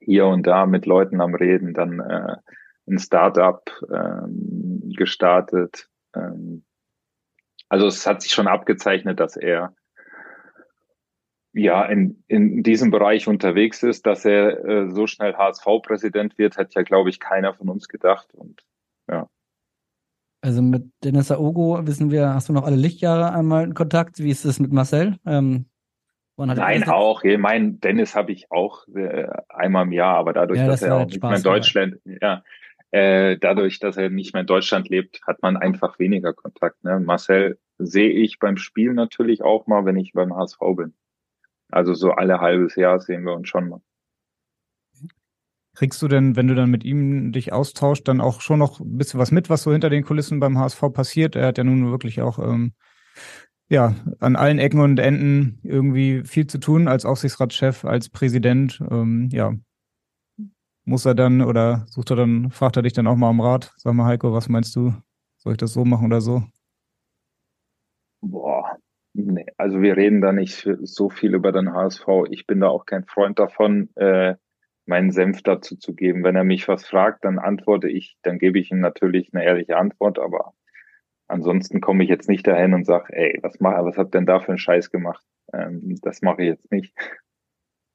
[0.00, 2.36] hier und da mit Leuten am Reden, dann äh,
[2.88, 3.62] ein Startup
[3.92, 6.64] ähm, gestartet, ähm,
[7.68, 9.74] also es hat sich schon abgezeichnet, dass er
[11.52, 16.74] ja in, in diesem Bereich unterwegs ist, dass er äh, so schnell HSV-Präsident wird, hat
[16.74, 18.34] ja, glaube ich, keiner von uns gedacht.
[18.34, 18.62] Und
[19.08, 19.28] ja.
[20.42, 24.18] Also mit Dennis Aogo wissen wir, hast du noch alle Lichtjahre einmal in Kontakt?
[24.18, 25.18] Wie ist es mit Marcel?
[25.24, 25.66] Ähm,
[26.38, 27.24] Nein, auch.
[27.24, 30.90] Ich mein, Dennis habe ich auch äh, einmal im Jahr, aber dadurch, ja, dass das
[30.90, 32.42] er auch nicht mehr in Deutschland, ja,
[32.96, 36.82] äh, dadurch, dass er nicht mehr in Deutschland lebt, hat man einfach weniger Kontakt.
[36.82, 36.98] Ne?
[36.98, 40.94] Marcel sehe ich beim Spiel natürlich auch mal, wenn ich beim HSV bin.
[41.70, 43.82] Also so alle halbes Jahr sehen wir uns schon mal.
[45.74, 48.96] Kriegst du denn, wenn du dann mit ihm dich austauscht, dann auch schon noch ein
[48.96, 51.36] bisschen was mit, was so hinter den Kulissen beim HSV passiert?
[51.36, 52.72] Er hat ja nun wirklich auch ähm,
[53.68, 58.80] ja an allen Ecken und Enden irgendwie viel zu tun als Aufsichtsratschef, als Präsident.
[58.90, 59.52] Ähm, ja,
[60.86, 63.74] muss er dann oder sucht er dann, fragt er dich dann auch mal am Rat,
[63.76, 64.94] sag mal Heiko, was meinst du?
[65.36, 66.44] Soll ich das so machen oder so?
[68.22, 68.78] Boah,
[69.12, 72.06] nee, also wir reden da nicht so viel über den HSV.
[72.30, 74.36] Ich bin da auch kein Freund davon, äh,
[74.86, 76.22] meinen Senf dazu zu geben.
[76.22, 79.76] Wenn er mich was fragt, dann antworte ich, dann gebe ich ihm natürlich eine ehrliche
[79.76, 80.54] Antwort, aber
[81.26, 84.38] ansonsten komme ich jetzt nicht dahin und sage, ey, was mach, was habt denn da
[84.38, 85.24] für einen Scheiß gemacht?
[85.52, 86.94] Ähm, das mache ich jetzt nicht.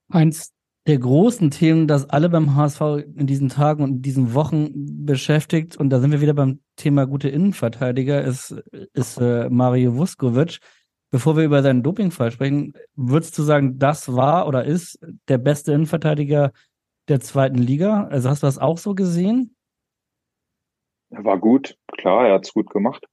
[0.09, 0.53] Eins
[0.88, 2.82] der großen Themen, das alle beim HSV
[3.15, 7.05] in diesen Tagen und in diesen Wochen beschäftigt, und da sind wir wieder beim Thema
[7.05, 8.51] gute Innenverteidiger, ist,
[8.93, 10.59] ist äh, Mario Vuskovic.
[11.11, 15.73] Bevor wir über seinen Dopingfall sprechen, würdest du sagen, das war oder ist der beste
[15.73, 16.51] Innenverteidiger
[17.09, 18.05] der zweiten Liga?
[18.05, 19.55] Also hast du das auch so gesehen?
[21.09, 23.05] Er war gut, klar, er hat es gut gemacht.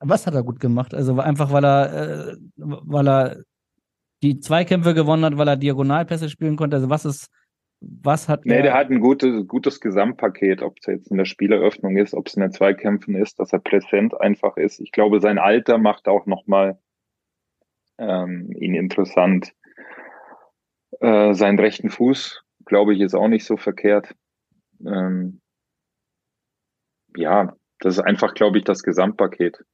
[0.00, 0.94] Was hat er gut gemacht?
[0.94, 3.42] Also einfach, weil er, äh, weil er
[4.22, 6.76] die Zweikämpfe gewonnen hat, weil er Diagonalpässe spielen konnte.
[6.76, 7.30] Also was ist,
[7.80, 11.96] was hat Nee, der hat ein gutes, gutes Gesamtpaket, ob es jetzt in der Spieleröffnung
[11.96, 14.80] ist, ob es in den Zweikämpfen ist, dass er präsent einfach ist.
[14.80, 16.78] Ich glaube, sein Alter macht auch nochmal
[17.98, 19.52] ähm, ihn interessant.
[21.00, 24.14] Äh, seinen rechten Fuß, glaube ich, ist auch nicht so verkehrt.
[24.86, 25.40] Ähm,
[27.16, 29.64] ja, das ist einfach, glaube ich, das Gesamtpaket.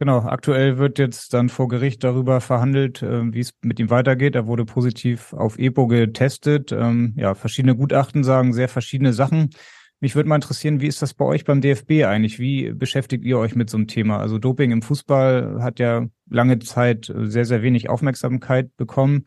[0.00, 4.36] Genau, aktuell wird jetzt dann vor Gericht darüber verhandelt, äh, wie es mit ihm weitergeht.
[4.36, 6.70] Er wurde positiv auf EPO getestet.
[6.70, 9.50] Ähm, ja, verschiedene Gutachten sagen sehr verschiedene Sachen.
[9.98, 12.38] Mich würde mal interessieren, wie ist das bei euch beim DFB eigentlich?
[12.38, 14.18] Wie beschäftigt ihr euch mit so einem Thema?
[14.18, 19.24] Also Doping im Fußball hat ja lange Zeit sehr, sehr wenig Aufmerksamkeit bekommen.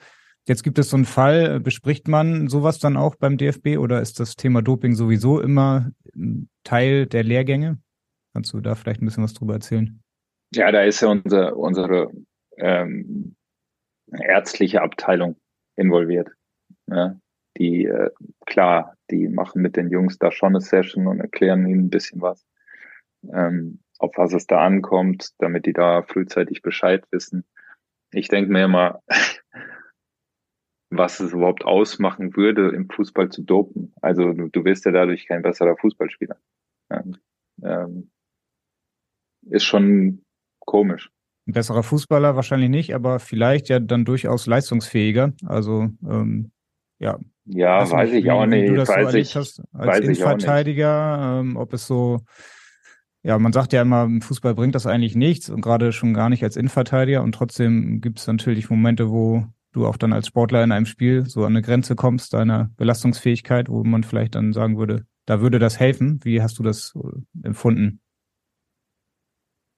[0.47, 4.21] Jetzt gibt es so einen Fall, bespricht man sowas dann auch beim DFB oder ist
[4.21, 5.91] das Thema Doping sowieso immer
[6.63, 7.79] Teil der Lehrgänge?
[8.33, 10.01] Kannst du da vielleicht ein bisschen was drüber erzählen?
[10.53, 12.11] Ja, da ist ja unser, unsere
[12.57, 13.35] ähm,
[14.11, 15.37] ärztliche Abteilung
[15.77, 16.29] involviert.
[16.87, 17.17] Ja,
[17.57, 18.11] die, äh,
[18.45, 22.21] klar, die machen mit den Jungs da schon eine Session und erklären ihnen ein bisschen
[22.21, 22.45] was,
[23.31, 27.45] ähm, auf was es da ankommt, damit die da frühzeitig Bescheid wissen.
[28.11, 29.01] Ich denke mir immer,
[30.89, 33.93] was es überhaupt ausmachen würde, im Fußball zu dopen.
[34.01, 36.37] Also du, du wirst ja dadurch kein besserer Fußballspieler.
[36.89, 37.17] Ähm,
[37.63, 38.11] ähm,
[39.49, 40.25] ist schon
[40.71, 41.11] komisch.
[41.47, 45.33] Ein besserer Fußballer wahrscheinlich nicht, aber vielleicht ja dann durchaus leistungsfähiger.
[45.45, 46.51] Also ähm,
[46.99, 47.19] ja.
[47.45, 48.63] Ja, weiß, weiß ich wie, auch nicht.
[48.63, 52.21] Wie du das weiß so ich, hast als Innenverteidiger, ähm, ob es so,
[53.23, 56.29] ja, man sagt ja immer, im Fußball bringt das eigentlich nichts und gerade schon gar
[56.29, 60.63] nicht als Innenverteidiger und trotzdem gibt es natürlich Momente, wo du auch dann als Sportler
[60.63, 64.77] in einem Spiel so an eine Grenze kommst, deiner Belastungsfähigkeit, wo man vielleicht dann sagen
[64.77, 66.19] würde, da würde das helfen.
[66.23, 67.99] Wie hast du das äh, empfunden?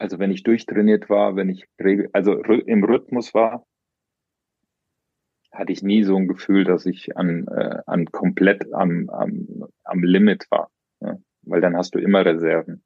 [0.03, 1.65] Also wenn ich durchtrainiert war, wenn ich
[2.11, 3.65] also im Rhythmus war,
[5.49, 10.03] hatte ich nie so ein Gefühl, dass ich an, äh, an komplett am, am, am
[10.03, 10.69] Limit war.
[10.99, 11.17] Ja?
[11.43, 12.83] Weil dann hast du immer Reserven.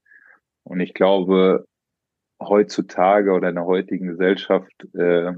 [0.62, 1.66] Und ich glaube,
[2.40, 5.34] heutzutage oder in der heutigen Gesellschaft, äh,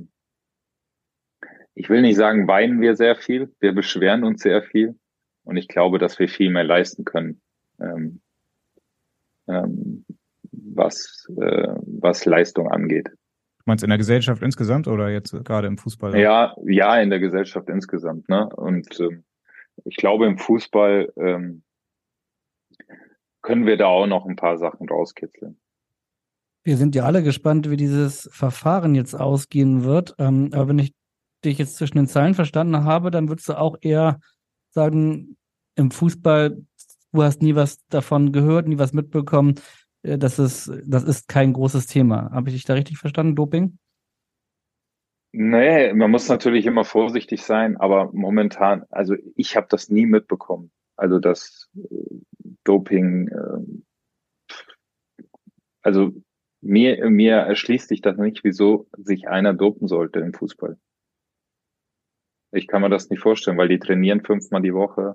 [1.75, 4.99] ich will nicht sagen, weinen wir sehr viel, wir beschweren uns sehr viel.
[5.45, 7.41] Und ich glaube, dass wir viel mehr leisten können.
[7.79, 8.19] Ähm,
[9.47, 10.05] ähm,
[10.79, 13.09] was, äh, was Leistung angeht.
[13.09, 16.17] Du meinst in der Gesellschaft insgesamt oder jetzt gerade im Fußball?
[16.17, 18.27] Ja, ja, in der Gesellschaft insgesamt.
[18.27, 18.49] Ne?
[18.55, 19.23] Und ähm,
[19.85, 21.61] ich glaube, im Fußball ähm,
[23.41, 25.59] können wir da auch noch ein paar Sachen rauskitzeln.
[26.63, 30.15] Wir sind ja alle gespannt, wie dieses Verfahren jetzt ausgehen wird.
[30.17, 30.93] Ähm, aber wenn ich
[31.45, 34.19] dich jetzt zwischen den Zeilen verstanden habe, dann würdest du auch eher
[34.71, 35.37] sagen,
[35.75, 36.57] im Fußball,
[37.13, 39.55] du hast nie was davon gehört, nie was mitbekommen.
[40.03, 42.31] Äh, das ist, das ist kein großes Thema.
[42.31, 43.77] Habe ich dich da richtig verstanden, Doping?
[45.31, 50.71] Nee, man muss natürlich immer vorsichtig sein, aber momentan, also ich habe das nie mitbekommen.
[50.95, 51.87] Also das äh,
[52.63, 54.45] Doping, äh,
[55.81, 56.11] also
[56.61, 60.77] mir, mir erschließt sich das nicht, wieso sich einer dopen sollte im Fußball.
[62.51, 65.13] Ich kann mir das nicht vorstellen, weil die trainieren fünfmal die Woche.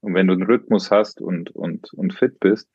[0.00, 2.70] Und wenn du einen Rhythmus hast und, und, und fit bist,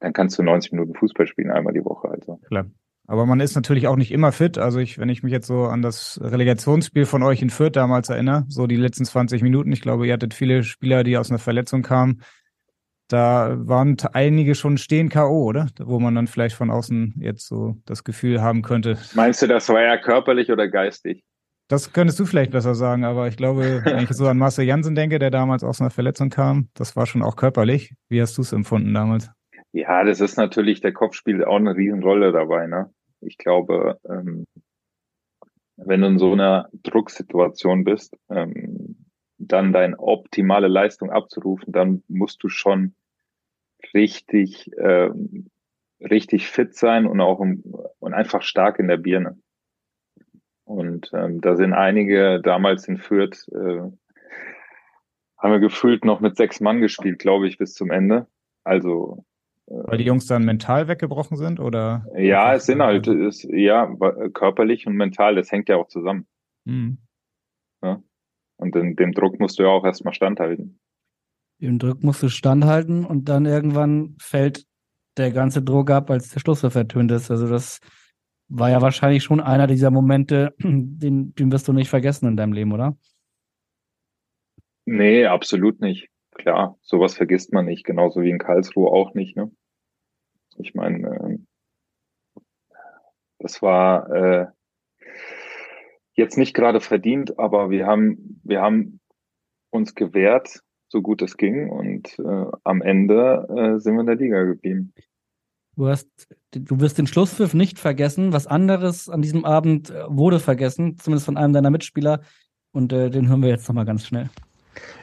[0.00, 2.08] dann kannst du 90 Minuten Fußball spielen, einmal die Woche.
[2.08, 2.40] Also.
[2.48, 2.66] Klar.
[3.06, 4.56] Aber man ist natürlich auch nicht immer fit.
[4.56, 8.08] Also ich, wenn ich mich jetzt so an das Relegationsspiel von euch in Fürth damals
[8.08, 11.40] erinnere, so die letzten 20 Minuten, ich glaube, ihr hattet viele Spieler, die aus einer
[11.40, 12.22] Verletzung kamen.
[13.08, 15.66] Da waren einige schon stehen K.O., oder?
[15.80, 18.96] Wo man dann vielleicht von außen jetzt so das Gefühl haben könnte.
[19.14, 21.24] Meinst du, das war ja körperlich oder geistig?
[21.66, 24.94] Das könntest du vielleicht besser sagen, aber ich glaube, wenn ich so an Marcel Jansen
[24.94, 27.94] denke, der damals aus einer Verletzung kam, das war schon auch körperlich.
[28.08, 29.30] Wie hast du es empfunden damals?
[29.72, 32.66] Ja, das ist natürlich, der Kopf spielt auch eine Riesenrolle dabei.
[32.66, 32.92] Ne?
[33.20, 34.46] Ich glaube, ähm,
[35.76, 39.06] wenn du in so einer Drucksituation bist, ähm,
[39.38, 42.94] dann deine optimale Leistung abzurufen, dann musst du schon
[43.94, 45.50] richtig, ähm,
[46.00, 47.62] richtig fit sein und auch im,
[47.98, 49.38] und einfach stark in der Birne.
[50.64, 53.80] Und ähm, da sind einige damals in Fürth, äh,
[55.38, 58.26] haben wir gefühlt noch mit sechs Mann gespielt, glaube ich, bis zum Ende.
[58.62, 59.24] Also
[59.70, 62.04] weil die Jungs dann mental weggebrochen sind oder?
[62.16, 63.90] Ja, es sind halt, ist, ja,
[64.34, 66.26] körperlich und mental, das hängt ja auch zusammen.
[66.64, 66.98] Mhm.
[68.60, 70.78] Und in dem Druck musst du ja auch erstmal standhalten.
[71.62, 74.66] Dem Druck musst du standhalten und dann irgendwann fällt
[75.16, 77.30] der ganze Druck ab, als der Schlusspfiff ertönt ist.
[77.30, 77.80] Also das
[78.48, 82.52] war ja wahrscheinlich schon einer dieser Momente, den, den wirst du nicht vergessen in deinem
[82.52, 82.98] Leben, oder?
[84.84, 86.08] Nee, absolut nicht.
[86.34, 89.36] Klar, sowas vergisst man nicht, genauso wie in Karlsruhe auch nicht.
[89.36, 89.50] Ne?
[90.56, 91.38] Ich meine,
[92.36, 92.42] äh,
[93.38, 94.46] das war äh,
[96.14, 99.00] jetzt nicht gerade verdient, aber wir haben, wir haben
[99.70, 104.16] uns gewehrt, so gut es ging, und äh, am Ende äh, sind wir in der
[104.16, 104.92] Liga geblieben.
[105.76, 106.08] Du hast,
[106.50, 108.32] du wirst den Schlusspfiff nicht vergessen.
[108.32, 112.20] Was anderes an diesem Abend äh, wurde vergessen, zumindest von einem deiner Mitspieler.
[112.72, 114.28] Und äh, den hören wir jetzt nochmal ganz schnell.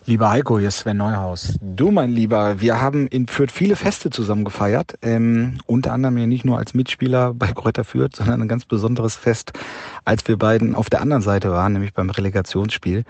[0.06, 1.58] Lieber Heiko, hier ist Sven Neuhaus.
[1.62, 4.98] Du, mein Lieber, wir haben in Fürth viele Feste zusammen gefeiert.
[5.02, 9.16] Ähm, unter anderem ja nicht nur als Mitspieler bei Kräuter Fürth, sondern ein ganz besonderes
[9.16, 9.52] Fest,
[10.06, 13.04] als wir beiden auf der anderen Seite waren, nämlich beim Relegationsspiel.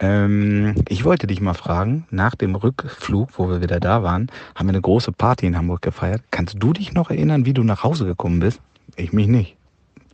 [0.00, 4.68] Ähm, ich wollte dich mal fragen, nach dem Rückflug, wo wir wieder da waren, haben
[4.68, 6.22] wir eine große Party in Hamburg gefeiert.
[6.30, 8.60] Kannst du dich noch erinnern, wie du nach Hause gekommen bist?
[8.94, 9.57] Ich mich nicht.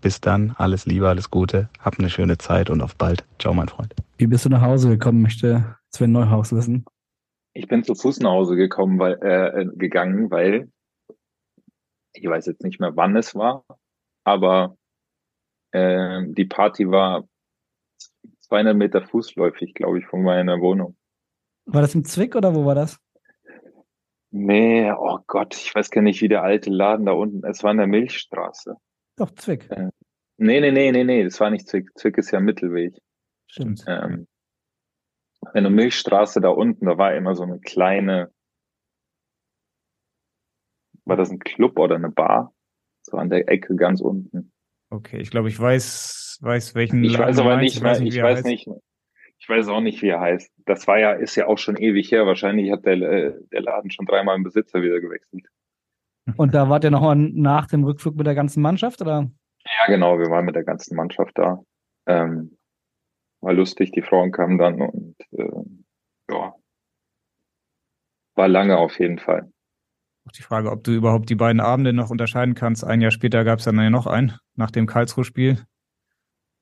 [0.05, 3.25] Bis dann, alles Liebe, alles Gute, hab eine schöne Zeit und auf bald.
[3.39, 3.95] Ciao, mein Freund.
[4.19, 6.85] Wie bist du nach Hause gekommen, möchte Sven Neuhaus wissen.
[7.55, 10.71] Ich bin zu Fuß nach Hause gekommen, weil, äh, gegangen, weil
[12.13, 13.65] ich weiß jetzt nicht mehr, wann es war,
[14.25, 14.77] aber
[15.73, 17.27] äh, die Party war
[18.41, 20.99] 200 Meter fußläufig, glaube ich, von meiner Wohnung.
[21.65, 23.01] War das im Zwick oder wo war das?
[24.31, 27.71] Nee, oh Gott, ich weiß gar nicht, wie der alte Laden da unten, es war
[27.71, 28.77] in der Milchstraße.
[29.17, 29.71] Doch, Zwick.
[29.71, 29.91] Äh,
[30.37, 31.91] nee, nee, nee, nee, nee, das war nicht Zwick.
[31.97, 32.95] Zwick ist ja Mittelweg.
[33.47, 33.85] Stimmt.
[33.87, 34.27] Ähm,
[35.53, 38.33] in der Milchstraße da unten, da war immer so eine kleine,
[41.05, 42.55] war das ein Club oder eine Bar?
[43.03, 44.53] So an der Ecke ganz unten.
[44.91, 47.05] Okay, ich glaube, ich weiß, weiß welchen.
[47.05, 48.67] Ich Laden weiß aber nicht mehr, ich weiß nicht,
[49.39, 50.51] ich weiß auch nicht, wie er heißt.
[50.65, 52.27] Das war ja, ist ja auch schon ewig her.
[52.27, 55.47] Wahrscheinlich hat der, äh, der Laden schon dreimal einen Besitzer wieder gewechselt.
[56.37, 59.31] Und da wart ihr nochmal nach dem Rückflug mit der ganzen Mannschaft, oder?
[59.65, 61.61] Ja, genau, wir waren mit der ganzen Mannschaft da.
[62.07, 62.57] Ähm,
[63.41, 65.51] war lustig, die Frauen kamen dann und äh,
[66.31, 66.55] ja,
[68.35, 69.51] war lange auf jeden Fall.
[70.27, 72.85] Auch die Frage, ob du überhaupt die beiden Abende noch unterscheiden kannst.
[72.85, 75.65] Ein Jahr später gab es dann ja noch einen, nach dem Karlsruhe-Spiel.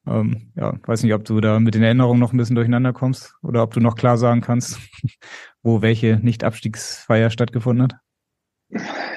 [0.06, 3.36] Ähm, ja, weiß nicht, ob du da mit den Erinnerungen noch ein bisschen durcheinander kommst
[3.42, 4.80] oder ob du noch klar sagen kannst,
[5.62, 8.00] wo welche Nicht-Abstiegsfeier stattgefunden hat.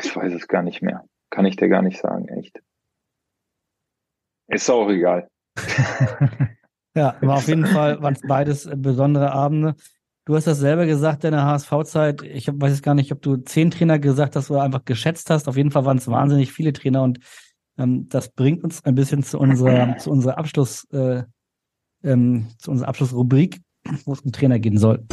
[0.03, 1.05] Ich weiß es gar nicht mehr.
[1.29, 2.61] Kann ich dir gar nicht sagen, echt.
[4.47, 5.27] Ist auch egal.
[6.97, 9.75] Ja, war auf jeden Fall, waren es beides besondere Abende.
[10.23, 12.21] Du hast das selber gesagt, deine HSV-Zeit.
[12.21, 15.49] Ich weiß jetzt gar nicht, ob du zehn Trainer gesagt hast oder einfach geschätzt hast.
[15.49, 17.19] Auf jeden Fall waren es wahnsinnig viele Trainer und
[17.77, 21.23] ähm, das bringt uns ein bisschen zu unserer, zu unserer Abschluss, äh,
[22.01, 23.59] ähm, zu unserer Abschlussrubrik,
[24.05, 25.05] wo es um Trainer gehen soll.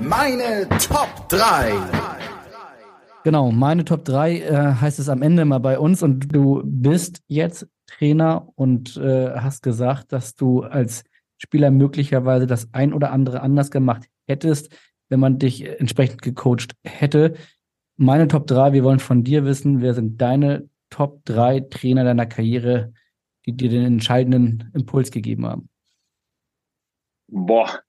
[0.00, 1.72] Meine Top 3.
[3.24, 7.22] Genau, meine Top 3 äh, heißt es am Ende mal bei uns und du bist
[7.26, 11.04] jetzt Trainer und äh, hast gesagt, dass du als
[11.38, 14.76] Spieler möglicherweise das ein oder andere anders gemacht hättest,
[15.08, 17.34] wenn man dich entsprechend gecoacht hätte.
[17.96, 22.26] Meine Top 3, wir wollen von dir wissen, wer sind deine Top 3 Trainer deiner
[22.26, 22.92] Karriere,
[23.46, 25.68] die dir den entscheidenden Impuls gegeben haben?
[27.28, 27.80] Boah,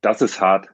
[0.00, 0.68] das ist hart.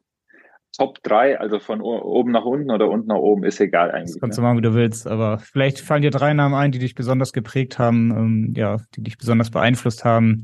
[0.77, 4.15] Top 3, also von oben nach unten oder unten nach oben, ist egal eigentlich.
[4.15, 4.43] Das kannst ne?
[4.43, 7.33] du machen, wie du willst, aber vielleicht fallen dir drei Namen ein, die dich besonders
[7.33, 10.43] geprägt haben, ähm, ja, die dich besonders beeinflusst haben,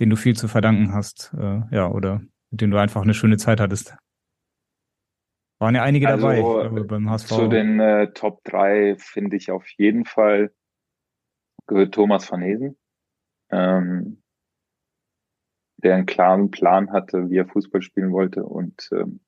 [0.00, 3.36] denen du viel zu verdanken hast, äh, ja, oder mit denen du einfach eine schöne
[3.36, 3.94] Zeit hattest.
[5.58, 7.28] Waren ja einige also, dabei glaube, beim HSV.
[7.28, 10.50] Zu den äh, Top 3 finde ich auf jeden Fall
[11.66, 12.78] gehört Thomas van Hesen,
[13.50, 14.22] ähm,
[15.76, 19.20] der einen klaren Plan hatte, wie er Fußball spielen wollte und ähm,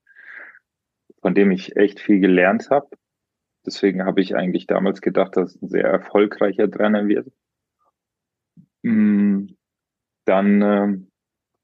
[1.24, 2.86] von dem ich echt viel gelernt habe.
[3.64, 7.32] Deswegen habe ich eigentlich damals gedacht, dass es ein sehr erfolgreicher Trainer wird.
[8.82, 9.46] Mm,
[10.26, 11.10] dann, ähm,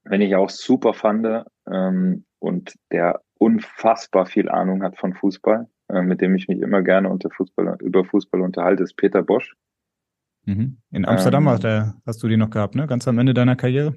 [0.03, 6.01] wenn ich auch super fand ähm, und der unfassbar viel Ahnung hat von Fußball, äh,
[6.01, 9.55] mit dem ich mich immer gerne unter Fußball, über Fußball unterhalte, ist Peter Bosch.
[10.45, 10.77] Mhm.
[10.89, 12.87] In Amsterdam ähm, der, hast du die noch gehabt, ne?
[12.87, 13.95] Ganz am Ende deiner Karriere?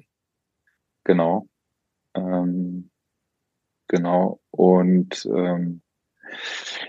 [1.05, 1.47] Genau.
[2.13, 2.91] Ähm,
[3.95, 4.41] Genau.
[4.51, 5.81] Und ähm,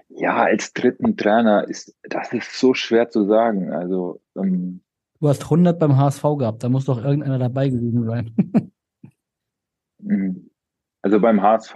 [0.09, 3.73] ja, als dritten Trainer ist das ist so schwer zu sagen.
[3.73, 4.83] Also ähm,
[5.21, 8.35] du hast 100 beim HSV gehabt, da muss doch irgendeiner dabei gewesen sein.
[9.99, 10.51] Mhm.
[11.01, 11.75] also beim HSV,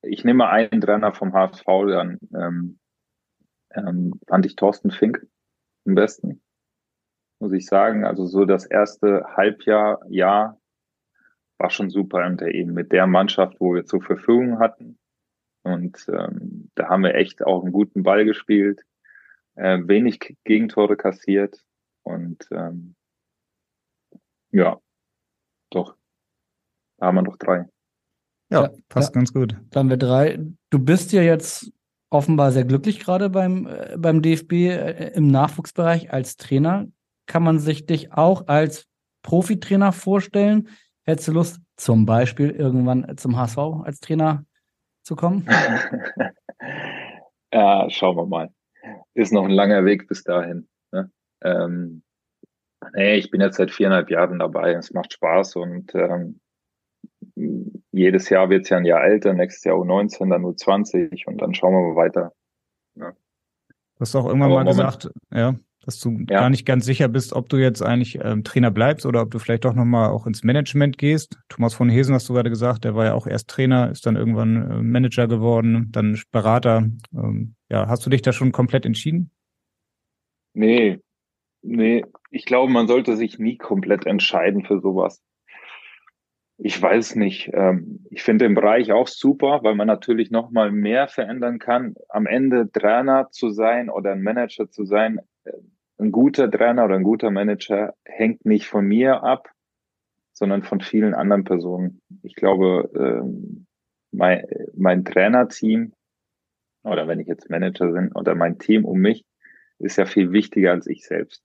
[0.00, 2.78] ich nehme einen Trainer vom HSV, dann ähm,
[3.74, 5.24] ähm, fand ich Thorsten Fink
[5.86, 6.42] am besten,
[7.38, 8.06] muss ich sagen.
[8.06, 10.59] Also so das erste Halbjahr, Jahr
[11.60, 14.98] war schon super und eben mit der Mannschaft, wo wir zur Verfügung hatten.
[15.62, 18.82] Und ähm, da haben wir echt auch einen guten Ball gespielt,
[19.56, 21.62] äh, wenig Gegentore kassiert
[22.02, 22.94] und ähm,
[24.52, 24.80] ja,
[25.70, 25.96] doch,
[26.98, 27.68] da haben wir noch drei.
[28.50, 29.20] Ja, ja passt ja.
[29.20, 29.54] ganz gut.
[29.70, 30.38] Dann haben wir drei.
[30.70, 31.70] Du bist ja jetzt
[32.08, 36.88] offenbar sehr glücklich gerade beim, äh, beim DFB äh, im Nachwuchsbereich als Trainer.
[37.26, 38.86] Kann man sich dich auch als
[39.22, 40.68] Profitrainer vorstellen?
[41.04, 44.44] Hättest du Lust, zum Beispiel irgendwann zum HSV als Trainer
[45.02, 45.46] zu kommen?
[47.52, 48.50] ja, schauen wir mal.
[49.14, 50.68] Ist noch ein langer Weg bis dahin.
[50.92, 51.10] Ne?
[51.42, 52.02] Ähm,
[52.94, 54.72] nee, ich bin jetzt seit viereinhalb Jahren dabei.
[54.72, 56.40] Es macht Spaß und ähm,
[57.92, 61.54] jedes Jahr wird es ja ein Jahr älter, nächstes Jahr U19, dann U20 und dann
[61.54, 62.32] schauen wir mal weiter.
[62.94, 63.10] Ja.
[63.10, 65.54] Du hast auch irgendwann Aber mal Moment, gesagt, ja,
[65.84, 66.40] dass du ja.
[66.40, 69.38] gar nicht ganz sicher bist, ob du jetzt eigentlich ähm, Trainer bleibst oder ob du
[69.38, 71.38] vielleicht doch nochmal auch ins Management gehst.
[71.48, 74.16] Thomas von Hesen hast du gerade gesagt, der war ja auch erst Trainer, ist dann
[74.16, 76.88] irgendwann äh, Manager geworden, dann Berater.
[77.14, 79.30] Ähm, ja, hast du dich da schon komplett entschieden?
[80.52, 80.98] Nee,
[81.62, 85.22] nee, ich glaube, man sollte sich nie komplett entscheiden für sowas.
[86.62, 87.50] Ich weiß nicht.
[87.54, 91.94] Ähm, ich finde den Bereich auch super, weil man natürlich noch mal mehr verändern kann.
[92.10, 95.20] Am Ende Trainer zu sein oder ein Manager zu sein,
[95.98, 99.50] ein guter Trainer oder ein guter Manager hängt nicht von mir ab,
[100.32, 102.00] sondern von vielen anderen Personen.
[102.22, 103.66] Ich glaube, ähm,
[104.10, 105.92] mein, mein Trainerteam
[106.82, 109.24] oder wenn ich jetzt Manager bin oder mein Team um mich
[109.78, 111.42] ist ja viel wichtiger als ich selbst.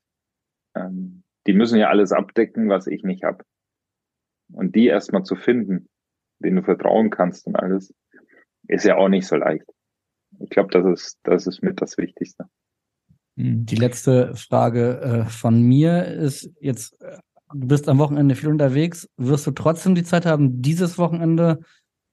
[0.75, 3.43] Ähm, die müssen ja alles abdecken, was ich nicht habe.
[4.51, 5.87] Und die erstmal zu finden,
[6.39, 7.93] denen du vertrauen kannst und alles,
[8.67, 9.65] ist ja auch nicht so leicht.
[10.39, 12.45] Ich glaube, das ist, das ist mit das Wichtigste.
[13.37, 17.17] Die letzte Frage äh, von mir ist jetzt, äh,
[17.53, 19.09] du bist am Wochenende viel unterwegs.
[19.17, 21.59] Wirst du trotzdem die Zeit haben, dieses Wochenende,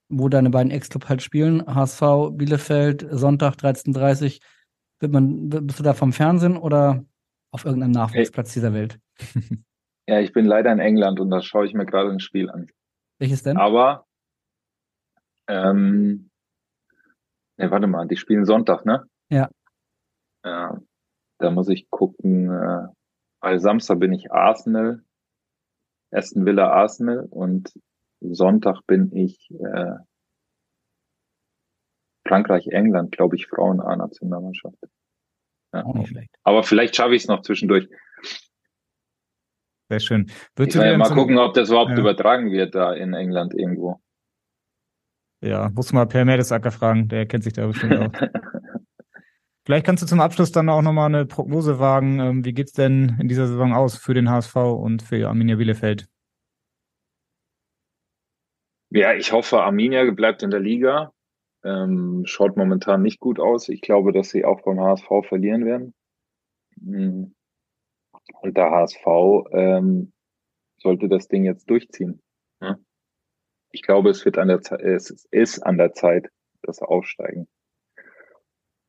[0.08, 4.40] wo deine beiden Ex-Club halt spielen, HSV, Bielefeld, Sonntag 13.30
[4.98, 7.04] wird man, bist du da vom Fernsehen oder
[7.50, 8.98] auf irgendeinem Nachwuchsplatz dieser Welt?
[10.08, 12.66] Ja, ich bin leider in England und da schaue ich mir gerade ein Spiel an.
[13.20, 13.56] Welches denn?
[13.56, 14.04] Aber,
[15.46, 16.28] ähm,
[17.56, 19.04] ne, warte mal, die spielen Sonntag, ne?
[19.30, 19.48] Ja.
[20.44, 20.76] Ja,
[21.42, 22.50] da muss ich gucken.
[22.50, 22.86] Äh,
[23.40, 25.02] also Samstag bin ich Arsenal,
[26.10, 27.72] Aston Villa Arsenal und
[28.20, 29.96] Sonntag bin ich äh,
[32.26, 34.76] Frankreich England, glaube ich, Frauen A-Nationalmannschaft.
[35.74, 35.84] Ja.
[35.84, 36.34] Auch nicht schlecht.
[36.44, 37.88] Aber vielleicht schaffe ich es noch zwischendurch.
[39.88, 40.30] Sehr schön.
[40.54, 41.98] Würdest ich ja mal gucken, ob das überhaupt ja.
[41.98, 44.00] übertragen wird da in England irgendwo.
[45.42, 48.12] Ja, muss mal Per Mertesacker fragen, der kennt sich da bestimmt auch.
[49.64, 52.18] Vielleicht kannst du zum Abschluss dann auch nochmal eine Prognose wagen.
[52.18, 56.08] Ähm, wie geht's denn in dieser Saison aus für den HSV und für Arminia Bielefeld?
[58.90, 61.12] Ja, ich hoffe, Arminia bleibt in der Liga.
[61.64, 63.68] Ähm, schaut momentan nicht gut aus.
[63.68, 65.94] Ich glaube, dass sie auch beim HSV verlieren werden.
[66.84, 67.34] Hm.
[68.40, 69.06] Und der HSV
[69.52, 70.12] ähm,
[70.78, 72.20] sollte das Ding jetzt durchziehen.
[72.60, 72.78] Ja?
[73.70, 76.28] Ich glaube, es wird an der Zeit, es ist an der Zeit,
[76.62, 77.46] dass aufsteigen.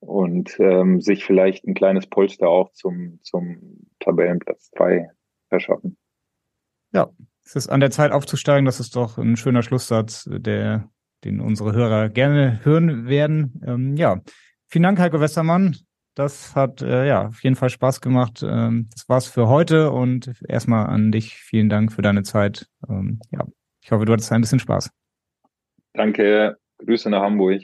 [0.06, 5.10] Und ähm, sich vielleicht ein kleines Polster auch zum, zum Tabellenplatz drei
[5.50, 5.98] verschaffen.
[6.92, 7.10] Ja,
[7.46, 8.66] es ist an der Zeit aufzusteigen.
[8.66, 10.90] Das ist doch ein schöner Schlusssatz, der,
[11.24, 13.62] den unsere Hörer gerne hören werden.
[13.66, 14.22] Ähm, ja,
[14.68, 15.78] vielen Dank, Heiko Westermann.
[16.16, 18.44] Das hat äh, ja auf jeden Fall Spaß gemacht.
[18.48, 22.68] Ähm, das war's für heute und erstmal an dich vielen Dank für deine Zeit.
[22.88, 23.46] Ähm, ja,
[23.82, 24.92] ich hoffe, du hattest ein bisschen Spaß.
[25.94, 27.64] Danke, Grüße nach Hamburg.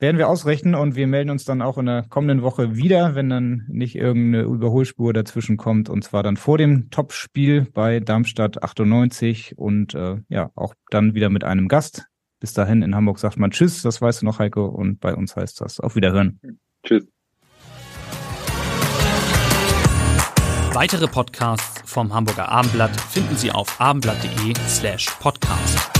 [0.00, 3.28] Werden wir ausrechnen und wir melden uns dann auch in der kommenden Woche wieder, wenn
[3.28, 9.58] dann nicht irgendeine Überholspur dazwischen kommt und zwar dann vor dem Topspiel bei Darmstadt 98
[9.58, 12.06] und äh, ja, auch dann wieder mit einem Gast.
[12.40, 15.36] Bis dahin in Hamburg sagt man Tschüss, das weißt du noch, Heiko, und bei uns
[15.36, 16.40] heißt das auf Wiederhören.
[16.82, 17.06] Tschüss.
[20.72, 25.99] Weitere Podcasts vom Hamburger Abendblatt finden Sie auf abendblatt.de slash podcast.